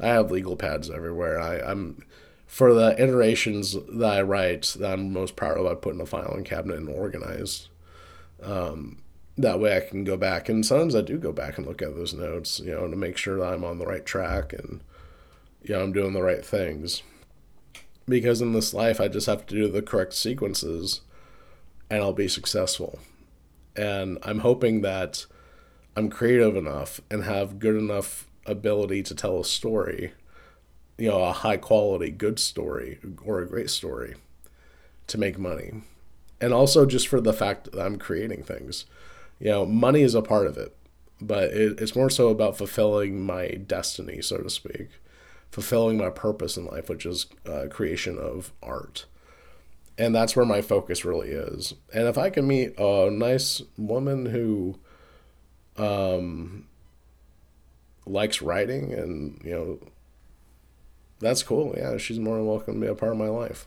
I 0.00 0.08
have 0.08 0.30
legal 0.30 0.56
pads 0.56 0.90
everywhere. 0.90 1.40
I, 1.40 1.58
I'm 1.58 2.04
for 2.46 2.72
the 2.72 3.00
iterations 3.02 3.76
that 3.88 4.12
I 4.12 4.22
write 4.22 4.76
that 4.78 4.92
I'm 4.92 5.12
most 5.12 5.36
proud 5.36 5.58
of. 5.58 5.66
I 5.66 5.74
put 5.74 5.94
in 5.94 6.00
a 6.00 6.06
filing 6.06 6.44
cabinet 6.44 6.78
and 6.78 6.88
organize. 6.88 7.68
Um, 8.42 8.98
that 9.38 9.60
way 9.60 9.76
I 9.76 9.80
can 9.80 10.04
go 10.04 10.16
back 10.16 10.48
and 10.48 10.64
sometimes 10.64 10.94
I 10.94 11.02
do 11.02 11.18
go 11.18 11.32
back 11.32 11.58
and 11.58 11.66
look 11.66 11.82
at 11.82 11.94
those 11.94 12.14
notes, 12.14 12.60
you 12.60 12.72
know, 12.72 12.88
to 12.88 12.96
make 12.96 13.16
sure 13.16 13.38
that 13.38 13.52
I'm 13.52 13.64
on 13.64 13.78
the 13.78 13.86
right 13.86 14.04
track 14.04 14.52
and 14.52 14.80
you 15.62 15.74
know, 15.74 15.82
I'm 15.82 15.92
doing 15.92 16.12
the 16.12 16.22
right 16.22 16.44
things. 16.44 17.02
Because 18.08 18.40
in 18.40 18.52
this 18.52 18.72
life, 18.72 19.00
I 19.00 19.08
just 19.08 19.26
have 19.26 19.46
to 19.46 19.54
do 19.54 19.68
the 19.68 19.82
correct 19.82 20.14
sequences 20.14 21.00
and 21.90 22.02
I'll 22.02 22.12
be 22.12 22.28
successful. 22.28 23.00
And 23.74 24.18
I'm 24.22 24.40
hoping 24.40 24.82
that 24.82 25.26
I'm 25.96 26.08
creative 26.08 26.56
enough 26.56 27.00
and 27.10 27.24
have 27.24 27.58
good 27.58 27.74
enough 27.74 28.25
ability 28.46 29.02
to 29.04 29.14
tell 29.14 29.40
a 29.40 29.44
story, 29.44 30.12
you 30.98 31.08
know, 31.08 31.22
a 31.22 31.32
high 31.32 31.56
quality, 31.56 32.10
good 32.10 32.38
story 32.38 32.98
or 33.24 33.40
a 33.40 33.48
great 33.48 33.70
story 33.70 34.14
to 35.06 35.18
make 35.18 35.38
money. 35.38 35.82
And 36.40 36.52
also 36.52 36.86
just 36.86 37.08
for 37.08 37.20
the 37.20 37.32
fact 37.32 37.72
that 37.72 37.80
I'm 37.80 37.98
creating 37.98 38.42
things. 38.42 38.84
You 39.38 39.50
know, 39.50 39.66
money 39.66 40.02
is 40.02 40.14
a 40.14 40.22
part 40.22 40.46
of 40.46 40.56
it, 40.56 40.76
but 41.20 41.50
it, 41.50 41.80
it's 41.80 41.96
more 41.96 42.10
so 42.10 42.28
about 42.28 42.56
fulfilling 42.56 43.24
my 43.24 43.48
destiny, 43.48 44.22
so 44.22 44.38
to 44.38 44.50
speak 44.50 44.88
fulfilling 45.50 45.96
my 45.96 46.10
purpose 46.10 46.56
in 46.56 46.66
life, 46.66 46.88
which 46.88 47.06
is 47.06 47.26
uh, 47.46 47.64
creation 47.70 48.18
of 48.18 48.52
art. 48.62 49.06
And 49.98 50.14
that's 50.14 50.36
where 50.36 50.44
my 50.44 50.60
focus 50.60 51.04
really 51.04 51.30
is. 51.30 51.72
And 51.94 52.06
if 52.06 52.18
I 52.18 52.28
can 52.28 52.46
meet 52.46 52.78
a 52.78 53.10
nice 53.10 53.62
woman 53.78 54.26
who 54.26 54.78
um, 55.78 56.66
likes 58.06 58.40
writing 58.40 58.94
and, 58.94 59.40
you 59.44 59.50
know, 59.50 59.78
that's 61.18 61.42
cool. 61.42 61.74
Yeah, 61.76 61.96
she's 61.96 62.18
more 62.18 62.36
than 62.36 62.46
welcome 62.46 62.74
to 62.74 62.80
be 62.80 62.86
a 62.86 62.94
part 62.94 63.12
of 63.12 63.18
my 63.18 63.28
life. 63.28 63.66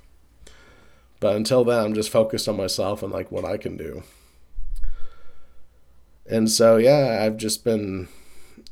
But 1.20 1.36
until 1.36 1.64
then, 1.64 1.84
I'm 1.84 1.94
just 1.94 2.10
focused 2.10 2.48
on 2.48 2.58
myself 2.58 3.04
and 3.04 3.12
like 3.12 3.32
what 3.32 3.46
I 3.46 3.58
can 3.58 3.76
do. 3.76 4.04
And 6.26 6.50
so, 6.50 6.78
yeah, 6.78 7.24
I've 7.24 7.38
just 7.38 7.64
been, 7.64 8.08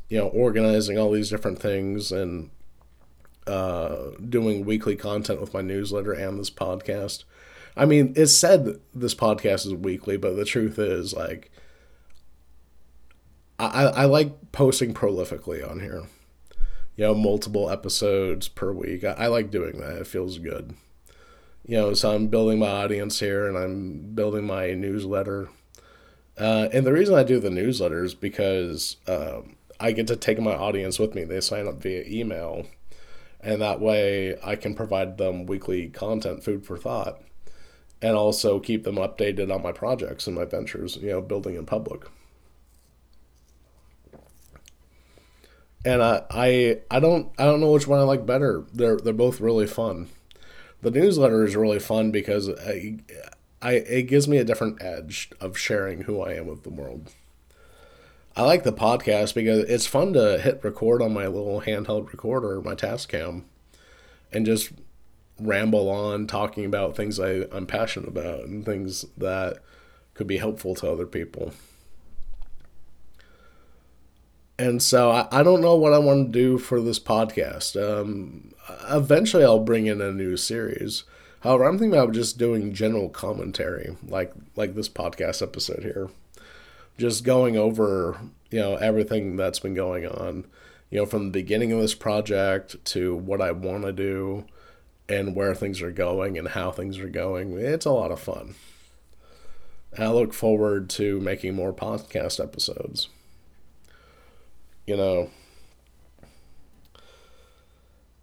you 0.10 0.19
know, 0.19 0.27
organizing 0.27 0.97
all 0.97 1.12
these 1.12 1.30
different 1.30 1.60
things 1.60 2.12
and 2.12 2.51
uh, 3.47 4.12
doing 4.30 4.63
weekly 4.63 4.95
content 4.95 5.41
with 5.41 5.53
my 5.53 5.62
newsletter 5.62 6.13
and 6.13 6.39
this 6.39 6.51
podcast. 6.51 7.23
I 7.75 7.86
mean, 7.86 8.13
it's 8.15 8.34
said 8.34 8.80
this 8.93 9.15
podcast 9.15 9.65
is 9.65 9.73
weekly, 9.73 10.17
but 10.17 10.36
the 10.36 10.45
truth 10.45 10.80
is, 10.80 11.13
like, 11.13 11.51
I, 13.60 13.86
I 13.86 14.06
like 14.06 14.52
posting 14.52 14.93
prolifically 14.93 15.67
on 15.70 15.80
here. 15.80 16.04
You 16.96 17.06
know, 17.06 17.15
multiple 17.15 17.70
episodes 17.70 18.48
per 18.48 18.72
week. 18.72 19.04
I, 19.04 19.12
I 19.13 19.28
like 19.28 19.52
doing 19.52 19.80
that. 19.80 19.98
It 19.98 20.08
feels 20.08 20.39
good. 20.39 20.76
You 21.65 21.78
know, 21.78 21.93
so 21.93 22.15
I'm 22.15 22.28
building 22.28 22.60
my 22.60 22.70
audience 22.70 23.20
here 23.20 23.48
and 23.48 23.58
I'm 23.58 24.15
building 24.15 24.46
my 24.46 24.74
newsletter. 24.74 25.50
Uh, 26.38 26.70
and 26.74 26.86
the 26.86 26.93
reason 26.93 27.15
I 27.15 27.24
do 27.24 27.39
the 27.39 27.50
newsletter 27.50 28.04
is 28.04 28.13
because 28.15 28.98
um, 29.08 29.56
I 29.80 29.91
get 29.91 30.08
to 30.08 30.15
take 30.15 30.39
my 30.39 30.56
audience 30.56 31.00
with 31.00 31.15
me. 31.15 31.24
They 31.24 31.41
sign 31.41 31.67
up 31.67 31.82
via 31.82 32.04
email 32.08 32.67
And 33.41 33.62
that 33.62 33.80
way 33.82 34.38
I 34.43 34.56
can 34.56 34.76
provide 34.76 35.17
them 35.17 35.46
weekly 35.46 35.89
content, 35.89 36.43
food 36.43 36.65
for 36.65 36.78
thought, 36.78 37.22
and 38.02 38.15
also 38.15 38.60
keep 38.60 38.84
them 38.84 38.96
updated 38.98 39.54
on 39.54 39.63
my 39.63 39.72
projects 39.72 40.28
and 40.28 40.36
my 40.36 40.46
ventures, 40.46 40.98
you 40.98 41.10
know, 41.12 41.22
building 41.22 41.56
in 41.56 41.65
public. 41.65 42.04
And 45.86 46.02
I, 46.02 46.24
I 46.30 46.80
I 46.92 47.00
don't 47.00 47.32
I 47.38 47.46
don't 47.46 47.62
know 47.62 47.72
which 47.72 47.88
one 47.88 48.00
I 48.00 48.04
like 48.04 48.26
better. 48.26 48.66
They're 48.74 48.98
they're 48.98 49.13
both 49.13 49.40
really 49.40 49.68
fun. 49.68 50.10
The 50.82 50.92
newsletter 50.92 51.44
is 51.46 51.56
really 51.56 51.80
fun 51.80 52.12
because 52.12 52.50
I, 52.50 52.98
I 53.62 53.74
it 53.74 54.04
gives 54.04 54.28
me 54.28 54.38
a 54.38 54.44
different 54.44 54.82
edge 54.82 55.32
of 55.40 55.58
sharing 55.58 56.02
who 56.02 56.22
I 56.22 56.34
am 56.34 56.48
with 56.48 56.63
the 56.63 56.70
world. 56.70 57.12
I 58.36 58.44
like 58.44 58.63
the 58.63 58.72
podcast 58.74 59.34
because 59.34 59.63
it's 59.68 59.88
fun 59.88 60.13
to 60.13 60.38
hit 60.38 60.63
record 60.63 61.02
on 61.02 61.12
my 61.13 61.26
little 61.26 61.62
handheld 61.62 62.12
recorder, 62.12 62.62
my 62.62 62.76
Tascam, 62.76 63.46
and 64.32 64.46
just 64.46 64.72
ramble 65.40 65.90
on 65.90 66.28
talking 66.28 66.63
about 66.63 66.96
things 66.96 67.20
I, 67.20 67.46
I'm 67.52 67.66
passionate 67.66 68.08
about 68.08 68.42
and 68.42 68.63
things 68.63 69.06
that 69.18 69.58
could 70.13 70.28
be 70.28 70.38
helpful 70.38 70.76
to 70.76 70.92
other 70.92 71.08
people. 71.08 71.54
And 74.60 74.82
so 74.82 75.12
I, 75.12 75.28
I 75.32 75.43
don't 75.43 75.62
know 75.62 75.76
what 75.76 75.93
I 75.93 76.00
want 76.00 76.28
to 76.28 76.32
do 76.32 76.58
for 76.58 76.82
this 76.82 77.00
podcast. 77.00 77.76
Um, 77.82 78.54
eventually, 78.89 79.43
I'll 79.43 79.60
bring 79.60 79.86
in 79.86 80.02
a 80.02 80.12
new 80.12 80.36
series. 80.36 81.04
However, 81.41 81.65
I'm 81.65 81.78
thinking 81.78 81.98
about 81.98 82.13
just 82.13 82.38
doing 82.38 82.74
general 82.74 83.10
commentary, 83.10 83.96
like 84.08 84.34
like 84.56 84.74
this 84.74 84.89
podcast 84.89 85.41
episode 85.41 85.84
here 85.84 86.10
just 86.98 87.24
going 87.24 87.56
over 87.58 88.20
you 88.50 88.60
know 88.60 88.76
everything 88.76 89.36
that's 89.36 89.60
been 89.60 89.74
going 89.74 90.06
on 90.06 90.46
you 90.89 90.98
know 90.98 91.06
from 91.06 91.26
the 91.26 91.32
beginning 91.32 91.72
of 91.72 91.80
this 91.80 91.96
project 91.96 92.84
to 92.86 93.15
what 93.15 93.41
i 93.41 93.52
want 93.52 93.84
to 93.84 93.91
do 93.91 94.46
and 95.08 95.36
where 95.36 95.56
things 95.56 95.82
are 95.82 95.91
going 95.91 96.38
and 96.38 96.50
how 96.50 96.72
things 96.72 96.98
are 96.98 97.10
going 97.10 97.58
it's 97.58 97.86
a 97.86 97.91
lot 97.91 98.12
of 98.12 98.20
fun 98.20 98.56
i 99.98 100.08
look 100.08 100.34
forward 100.34 100.89
to 100.89 101.20
making 101.20 101.54
more 101.54 101.74
podcast 101.74 102.43
episodes 102.43 103.10
you 104.88 104.97
know 104.97 105.30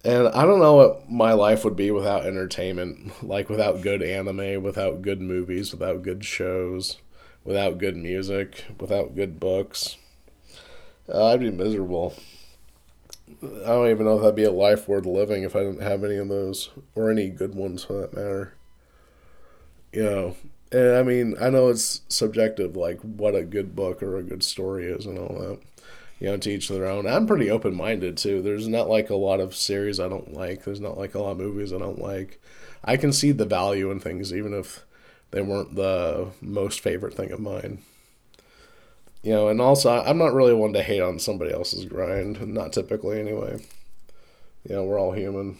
and 0.03 0.27
I 0.27 0.43
don't 0.45 0.59
know 0.59 0.75
what 0.75 1.09
my 1.09 1.33
life 1.33 1.65
would 1.65 1.75
be 1.75 1.89
without 1.89 2.27
entertainment, 2.27 3.23
like 3.27 3.49
without 3.49 3.81
good 3.81 4.03
anime, 4.03 4.61
without 4.61 5.01
good 5.01 5.19
movies, 5.19 5.71
without 5.71 6.03
good 6.03 6.23
shows 6.23 6.97
without 7.45 7.77
good 7.77 7.95
music, 7.95 8.65
without 8.79 9.15
good 9.15 9.39
books. 9.39 9.95
Uh, 11.07 11.27
I'd 11.27 11.39
be 11.39 11.51
miserable. 11.51 12.15
I 13.41 13.67
don't 13.67 13.89
even 13.89 14.05
know 14.05 14.15
if 14.15 14.21
that'd 14.21 14.35
be 14.35 14.43
a 14.43 14.51
life 14.51 14.87
worth 14.87 15.05
living 15.05 15.43
if 15.43 15.55
I 15.55 15.59
didn't 15.59 15.81
have 15.81 16.03
any 16.03 16.17
of 16.17 16.27
those, 16.27 16.71
or 16.95 17.09
any 17.11 17.29
good 17.29 17.55
ones 17.55 17.83
for 17.83 17.93
that 17.93 18.13
matter. 18.13 18.53
You 19.93 20.03
know, 20.03 20.35
and 20.71 20.95
I 20.95 21.03
mean, 21.03 21.35
I 21.39 21.49
know 21.49 21.69
it's 21.69 22.01
subjective, 22.09 22.75
like 22.75 22.99
what 23.01 23.35
a 23.35 23.43
good 23.43 23.75
book 23.75 24.03
or 24.03 24.17
a 24.17 24.23
good 24.23 24.43
story 24.43 24.85
is 24.85 25.05
and 25.05 25.17
all 25.17 25.39
that. 25.39 25.59
You 26.19 26.27
know, 26.27 26.37
to 26.37 26.49
each 26.49 26.69
their 26.69 26.85
own. 26.85 27.07
I'm 27.07 27.27
pretty 27.27 27.49
open 27.49 27.75
minded 27.75 28.17
too. 28.17 28.41
There's 28.41 28.67
not 28.67 28.89
like 28.89 29.09
a 29.09 29.15
lot 29.15 29.41
of 29.41 29.55
series 29.55 29.99
I 29.99 30.07
don't 30.07 30.33
like. 30.33 30.63
There's 30.63 30.79
not 30.79 30.97
like 30.97 31.13
a 31.13 31.19
lot 31.19 31.31
of 31.31 31.37
movies 31.37 31.73
I 31.73 31.77
don't 31.77 32.01
like. 32.01 32.41
I 32.83 32.95
can 32.97 33.11
see 33.11 33.31
the 33.31 33.45
value 33.45 33.91
in 33.91 33.99
things, 33.99 34.33
even 34.33 34.53
if 34.53 34.85
they 35.31 35.41
weren't 35.41 35.75
the 35.75 36.29
most 36.41 36.79
favorite 36.79 37.13
thing 37.13 37.31
of 37.31 37.39
mine. 37.41 37.79
You 39.23 39.31
know, 39.31 39.47
and 39.49 39.59
also 39.59 39.91
I'm 39.91 40.17
not 40.17 40.33
really 40.33 40.53
one 40.53 40.71
to 40.73 40.83
hate 40.83 41.01
on 41.01 41.19
somebody 41.19 41.51
else's 41.51 41.85
grind, 41.85 42.47
not 42.47 42.71
typically 42.71 43.19
anyway. 43.19 43.59
You 44.69 44.75
know, 44.75 44.83
we're 44.83 44.99
all 44.99 45.11
human. 45.11 45.57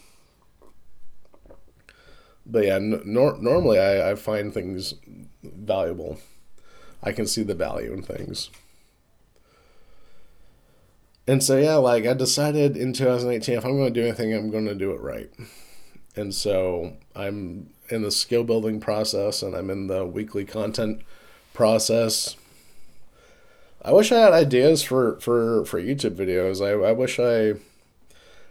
But 2.45 2.65
yeah, 2.65 2.79
nor- 2.79 3.37
normally 3.39 3.79
I, 3.79 4.11
I 4.11 4.15
find 4.15 4.53
things 4.53 4.93
valuable. 5.43 6.19
I 7.01 7.11
can 7.11 7.25
see 7.25 7.43
the 7.43 7.55
value 7.55 7.91
in 7.91 8.03
things. 8.03 8.51
And 11.27 11.43
so 11.43 11.57
yeah, 11.57 11.75
like 11.75 12.05
I 12.05 12.13
decided 12.13 12.77
in 12.77 12.93
2018 12.93 13.57
if 13.57 13.65
I'm 13.65 13.77
going 13.77 13.93
to 13.93 13.99
do 14.01 14.05
anything, 14.05 14.33
I'm 14.33 14.51
going 14.51 14.65
to 14.65 14.75
do 14.75 14.91
it 14.91 15.01
right. 15.01 15.29
And 16.15 16.33
so 16.33 16.93
I'm 17.15 17.71
in 17.89 18.03
the 18.03 18.11
skill 18.11 18.43
building 18.43 18.79
process 18.79 19.41
and 19.41 19.55
I'm 19.55 19.69
in 19.69 19.87
the 19.87 20.05
weekly 20.05 20.45
content 20.45 21.01
process. 21.53 22.35
I 23.81 23.91
wish 23.91 24.11
I 24.11 24.19
had 24.19 24.33
ideas 24.33 24.83
for, 24.83 25.19
for, 25.19 25.65
for 25.65 25.81
YouTube 25.81 26.15
videos. 26.15 26.65
I, 26.65 26.89
I 26.89 26.91
wish 26.91 27.19
I 27.19 27.59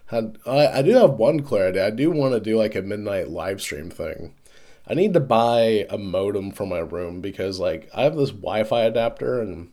had 0.07 0.39
I, 0.47 0.67
I 0.67 0.83
do 0.83 0.93
have 0.93 1.13
one 1.13 1.41
clarity. 1.41 1.81
I 1.81 1.91
do 1.91 2.11
want 2.11 2.35
to 2.35 2.41
do 2.41 2.57
like 2.57 2.75
a 2.75 2.83
midnight 2.83 3.29
live 3.29 3.61
stream 3.61 3.91
thing. 3.91 4.35
I 4.87 4.95
need 4.95 5.15
to 5.15 5.21
buy 5.21 5.87
a 5.89 5.97
modem 5.97 6.51
for 6.51 6.67
my 6.67 6.81
room 6.81 7.21
because 7.21 7.59
like 7.59 7.89
I 7.95 8.03
have 8.03 8.17
this 8.17 8.31
Wi-Fi 8.31 8.83
adapter 8.83 9.41
and 9.41 9.73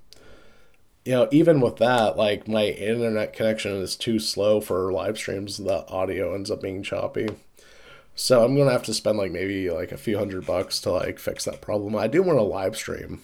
you 1.05 1.13
know 1.13 1.27
even 1.31 1.61
with 1.61 1.77
that 1.77 2.17
like 2.17 2.47
my 2.47 2.65
internet 2.65 3.33
connection 3.33 3.71
is 3.77 3.95
too 3.95 4.19
slow 4.19 4.61
for 4.61 4.91
live 4.91 5.17
streams. 5.17 5.57
The 5.57 5.87
audio 5.87 6.33
ends 6.33 6.51
up 6.51 6.61
being 6.61 6.83
choppy. 6.83 7.29
So 8.15 8.43
I'm 8.43 8.55
gonna 8.55 8.71
have 8.71 8.83
to 8.83 8.93
spend 8.93 9.17
like 9.17 9.31
maybe 9.31 9.69
like 9.69 9.91
a 9.91 9.97
few 9.97 10.17
hundred 10.17 10.45
bucks 10.45 10.79
to 10.81 10.91
like 10.91 11.19
fix 11.19 11.45
that 11.45 11.61
problem. 11.61 11.95
I 11.95 12.07
do 12.07 12.21
want 12.21 12.37
to 12.37 12.43
live 12.43 12.75
stream 12.75 13.21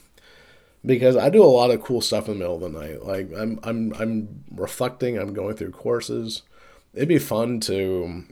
because 0.85 1.15
I 1.15 1.29
do 1.29 1.43
a 1.43 1.45
lot 1.45 1.71
of 1.71 1.83
cool 1.83 2.01
stuff 2.01 2.27
in 2.27 2.33
the 2.33 2.39
middle 2.39 2.55
of 2.55 2.61
the 2.61 2.79
night. 2.79 3.03
Like 3.03 3.31
I'm 3.37 3.59
I'm 3.63 3.93
I'm 3.99 4.43
reflecting. 4.51 5.17
I'm 5.17 5.33
going 5.33 5.55
through 5.55 5.71
courses. 5.71 6.43
It'd 6.93 7.09
be 7.09 7.19
fun 7.19 7.59
to 7.61 8.23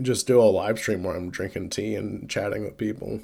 just 0.00 0.26
do 0.26 0.40
a 0.40 0.44
live 0.44 0.78
stream 0.78 1.02
where 1.02 1.14
I'm 1.14 1.30
drinking 1.30 1.70
tea 1.70 1.94
and 1.94 2.28
chatting 2.28 2.64
with 2.64 2.78
people. 2.78 3.20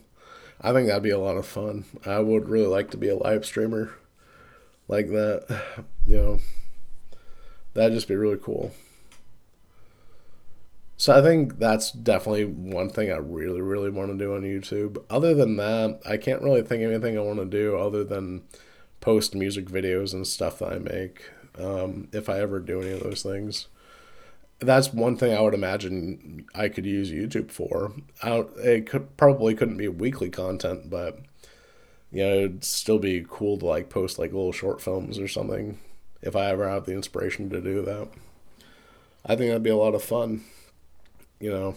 I 0.61 0.73
think 0.73 0.89
that'd 0.89 1.03
be 1.03 1.11
a 1.11 1.19
lot 1.19 1.37
of 1.37 1.47
fun. 1.47 1.85
I 2.05 2.19
would 2.19 2.49
really 2.49 2.67
like 2.67 2.91
to 2.91 2.97
be 2.97 3.09
a 3.09 3.17
live 3.17 3.47
streamer 3.47 3.95
like 4.89 5.09
that. 5.09 5.63
You 6.07 6.17
know, 6.17 6.41
that'd 7.75 7.93
just 7.93 8.09
be 8.09 8.17
really 8.17 8.39
cool. 8.43 8.73
So 10.97 11.15
I 11.15 11.21
think 11.21 11.59
that's 11.59 11.93
definitely 11.93 12.47
one 12.47 12.89
thing 12.89 13.13
I 13.13 13.17
really, 13.17 13.61
really 13.61 13.91
want 13.91 14.11
to 14.11 14.17
do 14.17 14.35
on 14.35 14.41
YouTube. 14.41 15.05
Other 15.11 15.35
than 15.35 15.57
that, 15.57 16.01
I 16.07 16.17
can't 16.17 16.41
really 16.41 16.63
think 16.63 16.83
of 16.83 16.91
anything 16.91 17.19
I 17.19 17.21
want 17.21 17.41
to 17.41 17.45
do 17.45 17.77
other 17.77 18.05
than 18.05 18.43
post 19.01 19.35
music 19.35 19.67
videos 19.67 20.15
and 20.15 20.27
stuff 20.27 20.61
that 20.61 20.73
I 20.73 20.79
make. 20.79 21.31
Um, 21.59 22.09
if 22.13 22.31
I 22.31 22.41
ever 22.41 22.59
do 22.59 22.81
any 22.81 22.93
of 22.93 23.03
those 23.03 23.23
things, 23.23 23.69
that's 24.59 24.93
one 24.93 25.17
thing 25.17 25.37
I 25.37 25.41
would 25.41 25.55
imagine 25.55 26.47
I 26.55 26.69
could 26.69 26.87
use 26.87 27.13
YouTube 27.13 27.51
for. 27.51 27.93
I 28.23 28.45
it 28.57 28.87
could 28.87 29.17
probably 29.17 29.55
couldn't 29.55 29.77
be 29.77 29.89
weekly 29.89 30.31
content, 30.31 30.91
but 30.91 31.21
you 32.11 32.25
know, 32.25 32.35
it'd 32.39 32.65
still 32.65 32.99
be 32.99 33.25
cool 33.29 33.59
to 33.59 33.67
like 33.67 33.91
post 33.91 34.19
like 34.19 34.33
little 34.33 34.53
short 34.53 34.81
films 34.81 35.19
or 35.19 35.29
something 35.29 35.79
if 36.23 36.35
I 36.35 36.47
ever 36.47 36.69
have 36.69 36.87
the 36.87 36.93
inspiration 36.95 37.51
to 37.51 37.61
do 37.61 37.83
that. 37.83 38.09
I 39.25 39.37
think 39.37 39.49
that'd 39.49 39.63
be 39.63 39.71
a 39.71 39.77
lot 39.77 39.95
of 39.95 40.03
fun 40.03 40.45
you 41.41 41.51
know. 41.51 41.77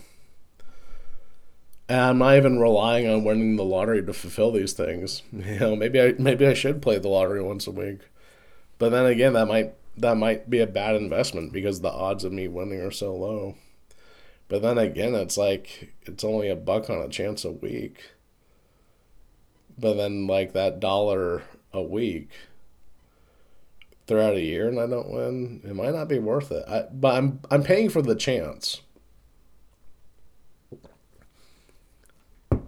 And 1.90 2.00
I'm 2.00 2.18
not 2.20 2.38
even 2.38 2.60
relying 2.60 3.08
on 3.08 3.24
winning 3.24 3.58
the 3.58 3.66
lottery 3.66 4.04
to 4.04 4.14
fulfill 4.14 4.52
these 4.52 4.74
things. 4.74 5.24
You 5.32 5.60
know, 5.60 5.76
maybe 5.76 6.02
I 6.02 6.14
maybe 6.18 6.48
I 6.48 6.54
should 6.54 6.82
play 6.82 6.98
the 7.00 7.10
lottery 7.10 7.42
once 7.42 7.68
a 7.68 7.72
week. 7.72 8.00
But 8.78 8.90
then 8.90 9.06
again, 9.06 9.34
that 9.34 9.48
might 9.48 9.74
that 9.98 10.18
might 10.18 10.50
be 10.50 10.60
a 10.60 10.68
bad 10.68 10.96
investment 10.96 11.52
because 11.52 11.82
the 11.82 11.92
odds 11.92 12.24
of 12.24 12.32
me 12.32 12.48
winning 12.48 12.80
are 12.80 12.92
so 12.92 13.16
low. 13.16 13.56
But 14.48 14.62
then 14.62 14.78
again, 14.78 15.16
it's 15.16 15.38
like 15.38 15.94
it's 16.04 16.24
only 16.24 16.50
a 16.50 16.56
buck 16.56 16.90
on 16.90 17.00
a 17.00 17.10
chance 17.10 17.46
a 17.46 17.52
week. 17.52 18.12
But 19.82 19.96
then 19.96 20.28
like 20.28 20.54
that 20.54 20.80
dollar 20.80 21.42
a 21.74 21.82
week 21.82 22.30
throughout 24.06 24.36
a 24.36 24.42
year 24.42 24.68
and 24.68 24.80
I 24.80 24.86
don't 24.88 25.10
win, 25.10 25.62
it 25.64 25.76
might 25.76 25.94
not 25.94 26.08
be 26.08 26.20
worth 26.20 26.52
it. 26.52 26.64
I, 26.68 26.86
but 26.92 27.16
I'm 27.16 27.40
I'm 27.50 27.64
paying 27.64 27.90
for 27.90 28.02
the 28.02 28.16
chance. 28.16 28.82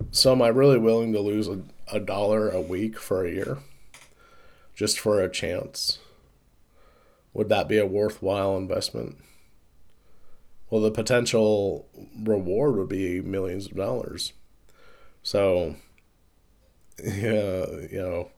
So 0.10 0.32
am 0.32 0.42
I 0.42 0.48
really 0.48 0.78
willing 0.78 1.14
to 1.14 1.20
lose 1.20 1.48
a, 1.48 1.62
a 1.92 2.00
dollar 2.00 2.50
a 2.50 2.62
week 2.62 3.00
for 3.00 3.24
a 3.24 3.32
year 3.32 3.58
just 4.76 5.00
for 5.00 5.22
a 5.22 5.30
chance? 5.30 6.00
Would 7.34 7.50
that 7.50 7.68
be 7.68 7.78
a 7.78 7.86
worthwhile 7.86 8.58
investment? 8.58 9.18
Well, 10.70 10.82
the 10.82 10.92
potential 10.92 11.88
reward 12.24 12.76
would 12.76 12.90
be 12.90 13.22
millions 13.22 13.68
of 13.68 13.76
dollars. 13.76 14.34
So, 15.22 15.76
yeah, 17.04 17.66
you 17.92 18.02
know, 18.02 18.32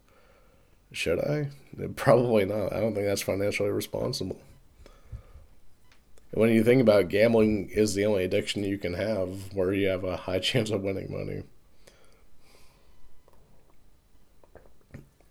should 0.91 1.20
I? 1.20 1.50
Probably 1.96 2.46
not. 2.46 2.74
I 2.74 2.80
don't 2.80 2.94
think 2.94 3.08
that's 3.08 3.22
financially 3.22 3.70
responsible. 3.70 4.39
When 6.32 6.52
you 6.52 6.63
think 6.63 6.82
about 6.82 7.10
gambling 7.10 7.70
is 7.70 7.96
the 7.96 8.06
only 8.06 8.26
addiction 8.26 8.63
you 8.63 8.78
can 8.78 8.94
have 8.94 9.54
where 9.54 9.74
you 9.74 9.88
have 9.88 10.04
a 10.04 10.18
high 10.18 10.39
chance 10.50 10.70
of 10.70 10.82
winning 10.82 11.12
money. 11.12 11.44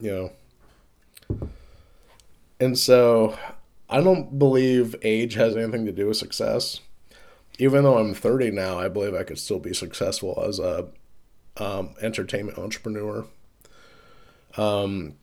you 0.05 0.11
know. 1.31 1.39
And 2.61 2.79
so 2.79 3.39
I 3.89 4.01
don't 4.01 4.39
believe 4.39 4.95
age 5.03 5.35
has 5.35 5.57
anything 5.57 5.87
to 5.87 5.93
do 5.93 6.07
with 6.09 6.17
success. 6.17 6.81
even 7.59 7.85
though 7.85 7.99
I'm 7.99 8.15
30 8.15 8.51
now, 8.51 8.79
I 8.81 8.89
believe 8.89 9.15
I 9.15 9.23
could 9.25 9.39
still 9.39 9.61
be 9.61 9.75
successful 9.75 10.43
as 10.47 10.59
a 10.59 10.89
um, 11.57 11.95
entertainment 12.01 12.59
entrepreneur. 12.59 13.27
Um, 14.57 15.15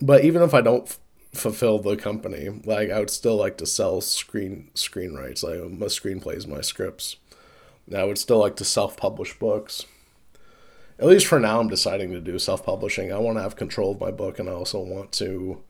but 0.00 0.24
even 0.24 0.42
if 0.42 0.54
I 0.54 0.60
don't 0.60 0.84
f- 0.84 0.98
fulfill 1.32 1.78
the 1.78 1.96
company, 1.96 2.48
like 2.64 2.90
I 2.90 2.98
would 2.98 3.10
still 3.10 3.36
like 3.36 3.56
to 3.58 3.66
sell 3.66 4.00
screen 4.00 4.70
screen 4.74 5.14
rights, 5.14 5.42
like 5.42 5.58
my 5.58 5.86
screenplays, 5.86 6.46
my 6.46 6.60
scripts. 6.60 7.16
I 7.94 8.04
would 8.04 8.18
still 8.18 8.38
like 8.38 8.56
to 8.56 8.64
self 8.64 8.96
publish 8.96 9.38
books. 9.38 9.84
At 10.98 11.08
least 11.08 11.26
for 11.26 11.40
now, 11.40 11.58
I'm 11.58 11.68
deciding 11.68 12.12
to 12.12 12.20
do 12.20 12.38
self 12.38 12.64
publishing. 12.64 13.12
I 13.12 13.18
want 13.18 13.36
to 13.38 13.42
have 13.42 13.56
control 13.56 13.92
of 13.92 14.00
my 14.00 14.10
book, 14.10 14.38
and 14.38 14.48
I 14.48 14.52
also 14.52 14.80
want 14.80 15.12
to 15.12 15.62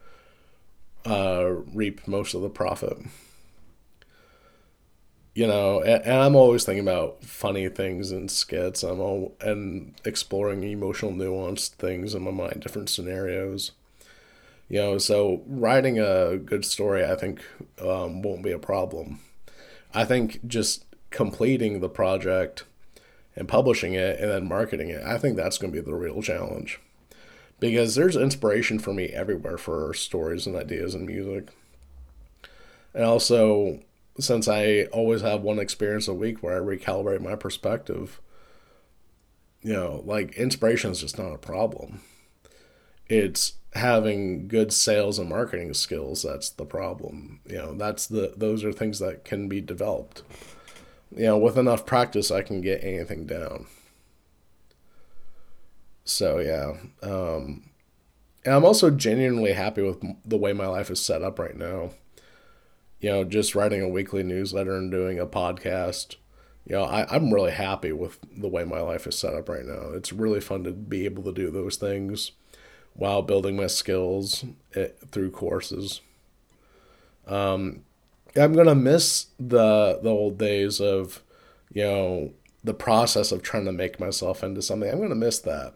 uh, 1.06 1.50
reap 1.72 2.06
most 2.06 2.34
of 2.34 2.42
the 2.42 2.50
profit 2.50 2.98
you 5.34 5.46
know, 5.46 5.80
and, 5.80 6.04
and, 6.04 6.14
I'm 6.14 6.36
always 6.36 6.64
thinking 6.64 6.86
about 6.86 7.24
funny 7.24 7.68
things 7.68 8.10
and 8.10 8.30
skits. 8.30 8.82
I'm 8.82 9.00
all 9.00 9.34
and 9.40 9.94
exploring 10.04 10.62
emotional, 10.62 11.12
nuanced 11.12 11.70
things 11.72 12.14
in 12.14 12.22
my 12.22 12.30
mind, 12.30 12.60
different 12.60 12.90
scenarios. 12.90 13.72
You 14.68 14.78
know, 14.78 14.98
so 14.98 15.42
writing 15.46 15.98
a 15.98 16.36
good 16.36 16.64
story, 16.64 17.04
I 17.04 17.14
think, 17.14 17.42
um, 17.80 18.22
won't 18.22 18.42
be 18.42 18.52
a 18.52 18.58
problem. 18.58 19.20
I 19.94 20.04
think 20.04 20.46
just 20.46 20.84
completing 21.10 21.80
the 21.80 21.88
project 21.88 22.64
and 23.36 23.48
publishing 23.48 23.94
it 23.94 24.18
and 24.20 24.30
then 24.30 24.48
marketing 24.48 24.88
it, 24.90 25.02
I 25.02 25.18
think 25.18 25.36
that's 25.36 25.58
going 25.58 25.72
to 25.72 25.82
be 25.82 25.84
the 25.84 25.94
real 25.94 26.22
challenge. 26.22 26.80
Because 27.60 27.94
there's 27.94 28.16
inspiration 28.16 28.78
for 28.78 28.92
me 28.92 29.06
everywhere 29.06 29.56
for 29.56 29.94
stories 29.94 30.46
and 30.46 30.56
ideas 30.56 30.94
and 30.94 31.06
music. 31.06 31.48
And 32.94 33.04
also, 33.04 33.80
since 34.18 34.48
I 34.48 34.84
always 34.92 35.22
have 35.22 35.42
one 35.42 35.58
experience 35.58 36.08
a 36.08 36.14
week 36.14 36.42
where 36.42 36.56
I 36.56 36.64
recalibrate 36.64 37.20
my 37.20 37.34
perspective, 37.34 38.20
you 39.62 39.72
know, 39.72 40.02
like 40.04 40.34
inspiration 40.34 40.90
is 40.90 41.00
just 41.00 41.18
not 41.18 41.32
a 41.32 41.38
problem. 41.38 42.02
It's 43.08 43.54
having 43.74 44.48
good 44.48 44.72
sales 44.72 45.18
and 45.18 45.30
marketing 45.30 45.72
skills 45.74 46.22
that's 46.22 46.50
the 46.50 46.66
problem. 46.66 47.40
You 47.48 47.56
know, 47.56 47.74
that's 47.74 48.06
the 48.06 48.34
those 48.36 48.64
are 48.64 48.72
things 48.72 48.98
that 48.98 49.24
can 49.24 49.48
be 49.48 49.60
developed. 49.60 50.22
You 51.14 51.26
know, 51.26 51.38
with 51.38 51.58
enough 51.58 51.86
practice 51.86 52.30
I 52.30 52.42
can 52.42 52.60
get 52.60 52.84
anything 52.84 53.26
down. 53.26 53.66
So, 56.04 56.38
yeah. 56.38 56.74
Um 57.02 57.70
and 58.44 58.54
I'm 58.54 58.64
also 58.64 58.90
genuinely 58.90 59.52
happy 59.52 59.82
with 59.82 60.02
the 60.24 60.36
way 60.36 60.52
my 60.52 60.66
life 60.66 60.90
is 60.90 61.00
set 61.00 61.22
up 61.22 61.38
right 61.38 61.56
now 61.56 61.92
you 63.02 63.10
know, 63.10 63.24
just 63.24 63.54
writing 63.56 63.82
a 63.82 63.88
weekly 63.88 64.22
newsletter 64.22 64.76
and 64.76 64.90
doing 64.90 65.18
a 65.18 65.26
podcast. 65.26 66.16
You 66.64 66.76
know, 66.76 66.84
I, 66.84 67.04
I'm 67.14 67.34
really 67.34 67.50
happy 67.50 67.90
with 67.90 68.18
the 68.34 68.48
way 68.48 68.64
my 68.64 68.80
life 68.80 69.08
is 69.08 69.18
set 69.18 69.34
up 69.34 69.48
right 69.48 69.64
now. 69.64 69.90
It's 69.92 70.12
really 70.12 70.40
fun 70.40 70.62
to 70.64 70.70
be 70.70 71.04
able 71.04 71.24
to 71.24 71.32
do 71.32 71.50
those 71.50 71.76
things 71.76 72.30
while 72.94 73.20
building 73.20 73.56
my 73.56 73.66
skills 73.66 74.44
eh, 74.76 74.88
through 75.10 75.32
courses. 75.32 76.00
Um, 77.26 77.82
I'm 78.36 78.52
gonna 78.52 78.76
miss 78.76 79.26
the 79.38 79.98
the 80.00 80.10
old 80.10 80.38
days 80.38 80.80
of, 80.80 81.22
you 81.72 81.82
know, 81.82 82.32
the 82.62 82.74
process 82.74 83.32
of 83.32 83.42
trying 83.42 83.64
to 83.64 83.72
make 83.72 83.98
myself 83.98 84.44
into 84.44 84.62
something. 84.62 84.88
I'm 84.88 85.00
gonna 85.00 85.16
miss 85.16 85.40
that 85.40 85.74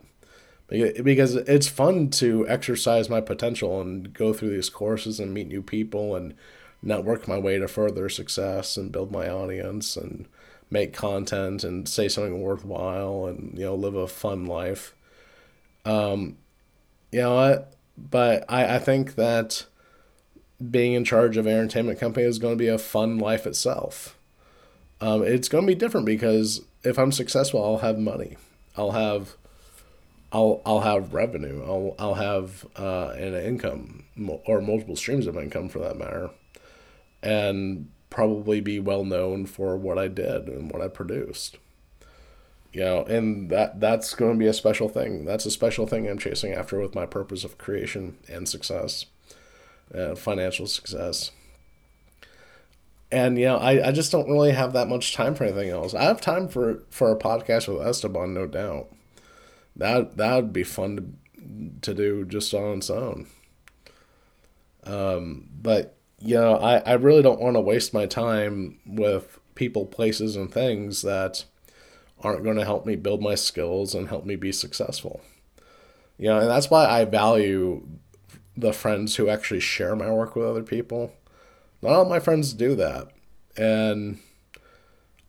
because 0.68 1.34
it's 1.34 1.68
fun 1.68 2.10
to 2.10 2.46
exercise 2.48 3.08
my 3.08 3.20
potential 3.20 3.80
and 3.80 4.12
go 4.12 4.32
through 4.32 4.50
these 4.50 4.70
courses 4.70 5.18
and 5.18 5.34
meet 5.34 5.48
new 5.48 5.62
people 5.62 6.14
and 6.16 6.34
network 6.82 7.26
my 7.26 7.38
way 7.38 7.58
to 7.58 7.68
further 7.68 8.08
success 8.08 8.76
and 8.76 8.92
build 8.92 9.10
my 9.10 9.28
audience 9.28 9.96
and 9.96 10.26
make 10.70 10.92
content 10.92 11.64
and 11.64 11.88
say 11.88 12.08
something 12.08 12.40
worthwhile 12.40 13.26
and 13.26 13.56
you 13.56 13.64
know 13.64 13.74
live 13.74 13.94
a 13.94 14.06
fun 14.06 14.46
life. 14.46 14.94
Um 15.84 16.36
you 17.12 17.20
know 17.20 17.34
what? 17.34 17.74
But 17.96 18.44
i 18.48 18.76
i 18.76 18.78
think 18.78 19.14
that 19.14 19.66
being 20.70 20.94
in 20.94 21.04
charge 21.04 21.36
of 21.36 21.46
an 21.46 21.52
entertainment 21.52 22.00
company 22.00 22.26
is 22.26 22.38
going 22.38 22.54
to 22.54 22.58
be 22.58 22.68
a 22.68 22.78
fun 22.78 23.18
life 23.18 23.46
itself. 23.46 24.16
Um 25.00 25.22
it's 25.22 25.48
going 25.48 25.64
to 25.64 25.72
be 25.72 25.78
different 25.78 26.06
because 26.06 26.62
if 26.84 26.98
i'm 26.98 27.12
successful 27.12 27.64
i'll 27.64 27.78
have 27.78 27.98
money. 27.98 28.36
I'll 28.76 28.92
have 28.92 29.36
I'll 30.32 30.60
I'll 30.66 30.80
have 30.80 31.14
revenue. 31.14 31.62
I'll 31.64 31.94
I'll 31.98 32.14
have 32.14 32.66
uh, 32.76 33.08
an 33.16 33.34
income 33.34 34.04
or 34.44 34.60
multiple 34.60 34.96
streams 34.96 35.26
of 35.26 35.36
income 35.36 35.68
for 35.68 35.78
that 35.78 35.96
matter 35.96 36.30
and 37.22 37.88
probably 38.10 38.60
be 38.60 38.78
well 38.80 39.04
known 39.04 39.46
for 39.46 39.76
what 39.76 39.98
I 39.98 40.08
did 40.08 40.48
and 40.48 40.70
what 40.70 40.82
I 40.82 40.88
produced. 40.88 41.58
You 42.72 42.80
know, 42.80 43.04
and 43.04 43.50
that 43.50 43.80
that's 43.80 44.14
going 44.14 44.32
to 44.32 44.38
be 44.38 44.46
a 44.46 44.52
special 44.52 44.88
thing. 44.88 45.24
That's 45.24 45.46
a 45.46 45.50
special 45.50 45.86
thing 45.86 46.08
I'm 46.08 46.18
chasing 46.18 46.52
after 46.52 46.78
with 46.80 46.94
my 46.94 47.06
purpose 47.06 47.42
of 47.42 47.58
creation 47.58 48.18
and 48.28 48.48
success, 48.48 49.06
uh, 49.94 50.14
financial 50.14 50.66
success. 50.66 51.30
And 53.10 53.38
you 53.38 53.46
know, 53.46 53.56
I, 53.56 53.88
I 53.88 53.92
just 53.92 54.12
don't 54.12 54.28
really 54.28 54.52
have 54.52 54.72
that 54.74 54.88
much 54.88 55.14
time 55.14 55.34
for 55.34 55.44
anything 55.44 55.70
else. 55.70 55.94
I 55.94 56.04
have 56.04 56.20
time 56.20 56.48
for 56.48 56.82
for 56.90 57.10
a 57.10 57.18
podcast 57.18 57.68
with 57.68 57.86
Esteban, 57.86 58.34
no 58.34 58.46
doubt. 58.46 58.88
That 59.74 60.16
that 60.16 60.36
would 60.36 60.52
be 60.52 60.64
fun 60.64 60.96
to 60.96 61.04
to 61.82 61.94
do 61.94 62.24
just 62.24 62.52
on 62.52 62.78
its 62.78 62.90
own. 62.90 63.26
Um, 64.84 65.48
but 65.62 65.95
you 66.18 66.34
know, 66.36 66.56
I, 66.56 66.78
I 66.78 66.92
really 66.94 67.22
don't 67.22 67.40
want 67.40 67.56
to 67.56 67.60
waste 67.60 67.92
my 67.92 68.06
time 68.06 68.78
with 68.86 69.38
people, 69.54 69.86
places, 69.86 70.36
and 70.36 70.52
things 70.52 71.02
that 71.02 71.44
aren't 72.22 72.44
going 72.44 72.56
to 72.56 72.64
help 72.64 72.86
me 72.86 72.96
build 72.96 73.22
my 73.22 73.34
skills 73.34 73.94
and 73.94 74.08
help 74.08 74.24
me 74.24 74.36
be 74.36 74.52
successful. 74.52 75.20
You 76.18 76.28
know, 76.28 76.38
and 76.38 76.48
that's 76.48 76.70
why 76.70 76.86
I 76.86 77.04
value 77.04 77.86
the 78.56 78.72
friends 78.72 79.16
who 79.16 79.28
actually 79.28 79.60
share 79.60 79.94
my 79.94 80.10
work 80.10 80.34
with 80.34 80.46
other 80.46 80.62
people. 80.62 81.12
Not 81.82 81.92
all 81.92 82.06
my 82.06 82.20
friends 82.20 82.54
do 82.54 82.74
that. 82.76 83.08
And 83.56 84.18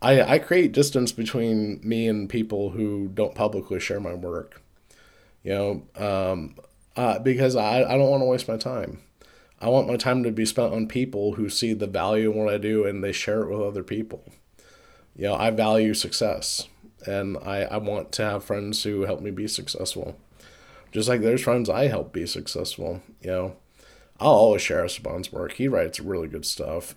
I, 0.02 0.22
I 0.22 0.40
create 0.40 0.72
distance 0.72 1.12
between 1.12 1.82
me 1.84 2.08
and 2.08 2.30
people 2.30 2.70
who 2.70 3.10
don't 3.10 3.36
publicly 3.36 3.80
share 3.80 4.00
my 4.00 4.14
work. 4.14 4.62
You 5.44 5.54
know, 5.54 5.84
um, 5.96 6.56
uh, 6.96 7.20
because 7.20 7.56
I, 7.56 7.84
I 7.84 7.98
don't 7.98 8.10
want 8.10 8.22
to 8.22 8.26
waste 8.26 8.48
my 8.48 8.58
time. 8.58 9.02
I 9.60 9.70
want 9.70 9.88
my 9.88 9.98
time 9.98 10.24
to 10.24 10.32
be 10.32 10.46
spent 10.46 10.74
on 10.74 10.88
people 10.88 11.34
who 11.34 11.50
see 11.50 11.74
the 11.74 11.88
value 11.88 12.32
in 12.32 12.38
what 12.38 12.54
I 12.54 12.58
do 12.58 12.86
and 12.86 13.04
they 13.04 13.12
share 13.12 13.42
it 13.42 13.50
with 13.50 13.62
other 13.62 13.84
people. 13.84 14.24
You 15.16 15.26
know, 15.26 15.36
I 15.36 15.50
value 15.50 15.94
success 15.96 16.68
and 17.06 17.38
I, 17.38 17.64
I 17.64 17.78
want 17.78 18.12
to 18.14 18.24
have 18.24 18.44
friends 18.44 18.84
who 18.84 19.02
help 19.02 19.22
me 19.22 19.32
be 19.32 19.48
successful. 19.48 20.16
Just 20.92 21.10
like 21.10 21.22
there's 21.22 21.42
friends 21.42 21.70
I 21.70 21.88
help 21.88 22.14
be 22.14 22.28
successful, 22.28 23.02
you 23.22 23.32
know. 23.32 23.56
I'll 24.20 24.32
always 24.32 24.64
share 24.64 24.84
Esteban's 24.84 25.32
work. 25.32 25.54
He 25.54 25.68
writes 25.68 26.00
really 26.00 26.28
good 26.28 26.46
stuff. 26.46 26.96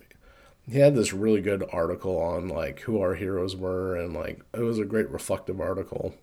He 0.67 0.79
had 0.79 0.95
this 0.95 1.13
really 1.13 1.41
good 1.41 1.63
article 1.71 2.17
on 2.19 2.47
like 2.47 2.81
who 2.81 2.99
our 2.99 3.15
heroes 3.15 3.55
were 3.55 3.95
and 3.95 4.13
like 4.13 4.41
it 4.53 4.61
was 4.61 4.79
a 4.79 4.85
great 4.85 5.09
reflective 5.09 5.59
article. 5.59 6.15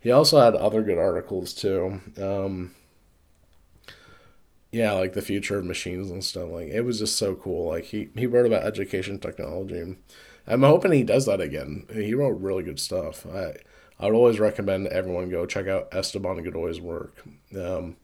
He 0.00 0.10
also 0.10 0.40
had 0.40 0.54
other 0.54 0.82
good 0.82 0.98
articles 0.98 1.54
too. 1.54 2.00
Um, 2.20 2.72
yeah, 4.72 4.92
like 4.92 5.12
the 5.12 5.22
future 5.22 5.58
of 5.58 5.66
machines 5.66 6.10
and 6.10 6.24
stuff. 6.24 6.48
Like 6.50 6.68
it 6.68 6.80
was 6.80 6.98
just 6.98 7.16
so 7.16 7.34
cool. 7.34 7.68
Like 7.68 7.84
he 7.84 8.08
he 8.16 8.26
wrote 8.26 8.46
about 8.46 8.64
education 8.64 9.18
technology. 9.18 9.96
I'm 10.46 10.62
hoping 10.62 10.92
he 10.92 11.04
does 11.04 11.26
that 11.26 11.40
again. 11.40 11.86
He 11.92 12.14
wrote 12.14 12.40
really 12.40 12.62
good 12.64 12.80
stuff. 12.80 13.26
I 13.26 13.56
I 14.00 14.06
would 14.06 14.14
always 14.14 14.40
recommend 14.40 14.88
everyone 14.88 15.28
go 15.28 15.46
check 15.46 15.68
out 15.68 15.88
Esteban 15.92 16.42
Godoy's 16.42 16.80
work. 16.80 17.22
Um, 17.56 17.96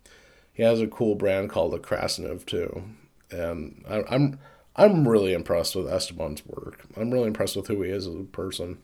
he 0.52 0.62
has 0.62 0.80
a 0.80 0.86
cool 0.86 1.14
brand 1.14 1.50
called 1.50 1.72
the 1.72 1.78
Krasniv 1.78 2.44
too, 2.44 2.84
and 3.30 3.84
I, 3.88 4.04
I'm 4.08 4.38
I'm 4.76 5.08
really 5.08 5.32
impressed 5.32 5.74
with 5.74 5.88
Esteban's 5.88 6.44
work. 6.46 6.84
I'm 6.96 7.10
really 7.10 7.28
impressed 7.28 7.56
with 7.56 7.68
who 7.68 7.82
he 7.82 7.90
is 7.90 8.06
as 8.06 8.14
a 8.14 8.24
person, 8.24 8.78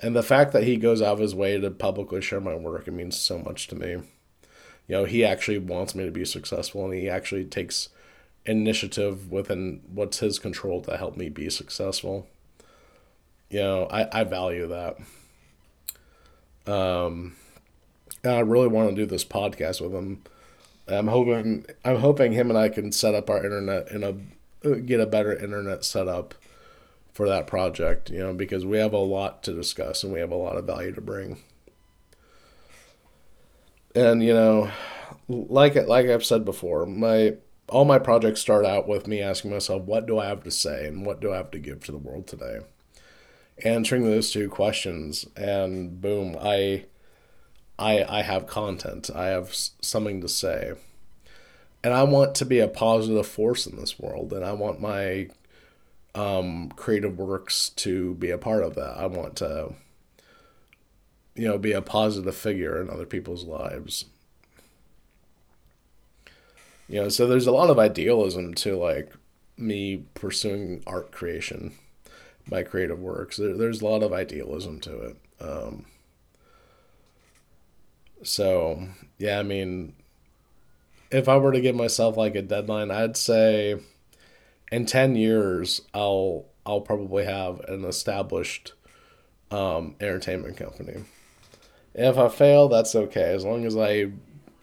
and 0.00 0.16
the 0.16 0.24
fact 0.24 0.52
that 0.52 0.64
he 0.64 0.76
goes 0.76 1.00
out 1.00 1.14
of 1.14 1.18
his 1.20 1.36
way 1.36 1.58
to 1.60 1.70
publicly 1.70 2.20
share 2.20 2.40
my 2.40 2.56
work. 2.56 2.88
It 2.88 2.92
means 2.92 3.16
so 3.16 3.38
much 3.38 3.68
to 3.68 3.76
me 3.76 3.98
you 4.90 4.96
know 4.96 5.04
he 5.04 5.24
actually 5.24 5.58
wants 5.58 5.94
me 5.94 6.04
to 6.04 6.10
be 6.10 6.24
successful 6.24 6.84
and 6.84 6.92
he 6.92 7.08
actually 7.08 7.44
takes 7.44 7.90
initiative 8.44 9.30
within 9.30 9.82
what's 9.94 10.18
his 10.18 10.40
control 10.40 10.80
to 10.80 10.96
help 10.96 11.16
me 11.16 11.28
be 11.28 11.48
successful. 11.48 12.26
You 13.50 13.60
know 13.60 13.84
i, 13.84 14.20
I 14.20 14.24
value 14.24 14.66
that. 14.66 14.96
Um 16.66 17.36
and 18.24 18.32
i 18.32 18.40
really 18.40 18.66
want 18.66 18.90
to 18.90 18.96
do 18.96 19.06
this 19.06 19.24
podcast 19.24 19.80
with 19.80 19.94
him. 19.94 20.24
I'm 20.88 21.06
hoping 21.06 21.66
i'm 21.84 22.00
hoping 22.00 22.32
him 22.32 22.50
and 22.50 22.58
i 22.58 22.68
can 22.68 22.90
set 22.90 23.14
up 23.14 23.30
our 23.30 23.44
internet 23.44 23.92
in 23.92 24.02
a 24.02 24.74
get 24.80 24.98
a 24.98 25.06
better 25.06 25.32
internet 25.32 25.84
setup 25.84 26.34
for 27.12 27.28
that 27.28 27.46
project 27.46 28.10
you 28.10 28.18
know 28.18 28.34
because 28.34 28.66
we 28.66 28.78
have 28.78 28.92
a 28.92 28.98
lot 28.98 29.44
to 29.44 29.52
discuss 29.52 30.02
and 30.02 30.12
we 30.12 30.18
have 30.18 30.32
a 30.32 30.36
lot 30.36 30.56
of 30.56 30.64
value 30.64 30.92
to 30.92 31.00
bring 31.00 31.38
and 33.94 34.22
you 34.22 34.34
know, 34.34 34.70
like 35.28 35.74
like 35.74 36.06
I've 36.06 36.24
said 36.24 36.44
before, 36.44 36.86
my 36.86 37.34
all 37.68 37.84
my 37.84 37.98
projects 37.98 38.40
start 38.40 38.66
out 38.66 38.88
with 38.88 39.06
me 39.06 39.20
asking 39.22 39.52
myself, 39.52 39.82
what 39.82 40.06
do 40.06 40.18
I 40.18 40.26
have 40.26 40.42
to 40.42 40.50
say 40.50 40.86
and 40.86 41.06
what 41.06 41.20
do 41.20 41.32
I 41.32 41.36
have 41.36 41.52
to 41.52 41.58
give 41.58 41.84
to 41.84 41.92
the 41.92 41.98
world 41.98 42.26
today? 42.26 42.60
answering 43.64 44.04
those 44.04 44.30
two 44.30 44.48
questions, 44.48 45.26
and 45.36 46.00
boom, 46.00 46.36
I, 46.40 46.84
I, 47.78 48.04
I 48.04 48.22
have 48.22 48.46
content. 48.46 49.10
I 49.14 49.26
have 49.26 49.54
something 49.54 50.20
to 50.20 50.28
say, 50.28 50.72
and 51.82 51.94
I 51.94 52.02
want 52.04 52.34
to 52.36 52.44
be 52.44 52.58
a 52.58 52.68
positive 52.68 53.26
force 53.26 53.66
in 53.66 53.76
this 53.76 53.98
world, 53.98 54.32
and 54.32 54.44
I 54.44 54.52
want 54.52 54.80
my 54.80 55.28
um, 56.14 56.70
creative 56.76 57.18
works 57.18 57.70
to 57.70 58.14
be 58.14 58.30
a 58.30 58.38
part 58.38 58.62
of 58.62 58.74
that. 58.74 58.96
I 58.96 59.06
want 59.06 59.36
to, 59.36 59.74
you 61.34 61.46
know, 61.46 61.58
be 61.58 61.72
a 61.72 61.82
positive 61.82 62.34
figure 62.34 62.80
in 62.80 62.90
other 62.90 63.06
people's 63.06 63.44
lives. 63.44 64.06
You 66.88 67.02
know, 67.02 67.08
so 67.08 67.26
there's 67.26 67.46
a 67.46 67.52
lot 67.52 67.70
of 67.70 67.78
idealism 67.78 68.54
to 68.54 68.76
like 68.76 69.12
me 69.56 70.04
pursuing 70.14 70.82
art 70.86 71.12
creation, 71.12 71.74
my 72.46 72.62
creative 72.62 72.98
works. 72.98 73.36
There, 73.36 73.56
there's 73.56 73.80
a 73.80 73.84
lot 73.86 74.02
of 74.02 74.12
idealism 74.12 74.80
to 74.80 75.00
it. 75.00 75.16
Um, 75.40 75.86
so 78.22 78.88
yeah, 79.18 79.38
I 79.38 79.42
mean, 79.42 79.94
if 81.10 81.28
I 81.28 81.36
were 81.36 81.52
to 81.52 81.60
give 81.60 81.74
myself 81.76 82.16
like 82.16 82.34
a 82.34 82.42
deadline, 82.42 82.90
I'd 82.90 83.16
say 83.16 83.76
in 84.70 84.86
10 84.86 85.16
years 85.16 85.82
I'll 85.94 86.46
I'll 86.66 86.80
probably 86.80 87.24
have 87.24 87.60
an 87.60 87.84
established 87.84 88.74
um, 89.50 89.96
entertainment 90.00 90.56
company. 90.56 91.04
If 91.94 92.16
I 92.18 92.28
fail, 92.28 92.68
that's 92.68 92.94
okay. 92.94 93.32
As 93.34 93.44
long 93.44 93.64
as 93.64 93.76
I 93.76 94.12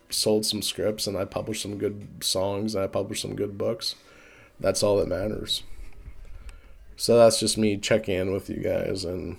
sold 0.09 0.45
some 0.45 0.61
scripts 0.61 1.07
and 1.07 1.17
I 1.17 1.25
published 1.25 1.61
some 1.61 1.77
good 1.77 2.07
songs 2.21 2.75
and 2.75 2.83
I 2.83 2.87
published 2.87 3.21
some 3.21 3.35
good 3.35 3.57
books, 3.57 3.95
that's 4.59 4.83
all 4.83 4.97
that 4.97 5.07
matters. 5.07 5.63
So 6.95 7.17
that's 7.17 7.39
just 7.39 7.57
me 7.57 7.77
checking 7.77 8.15
in 8.15 8.31
with 8.31 8.49
you 8.49 8.57
guys 8.57 9.05
and 9.05 9.37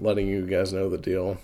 letting 0.00 0.26
you 0.26 0.46
guys 0.46 0.72
know 0.72 0.88
the 0.88 0.98
deal. 0.98 1.38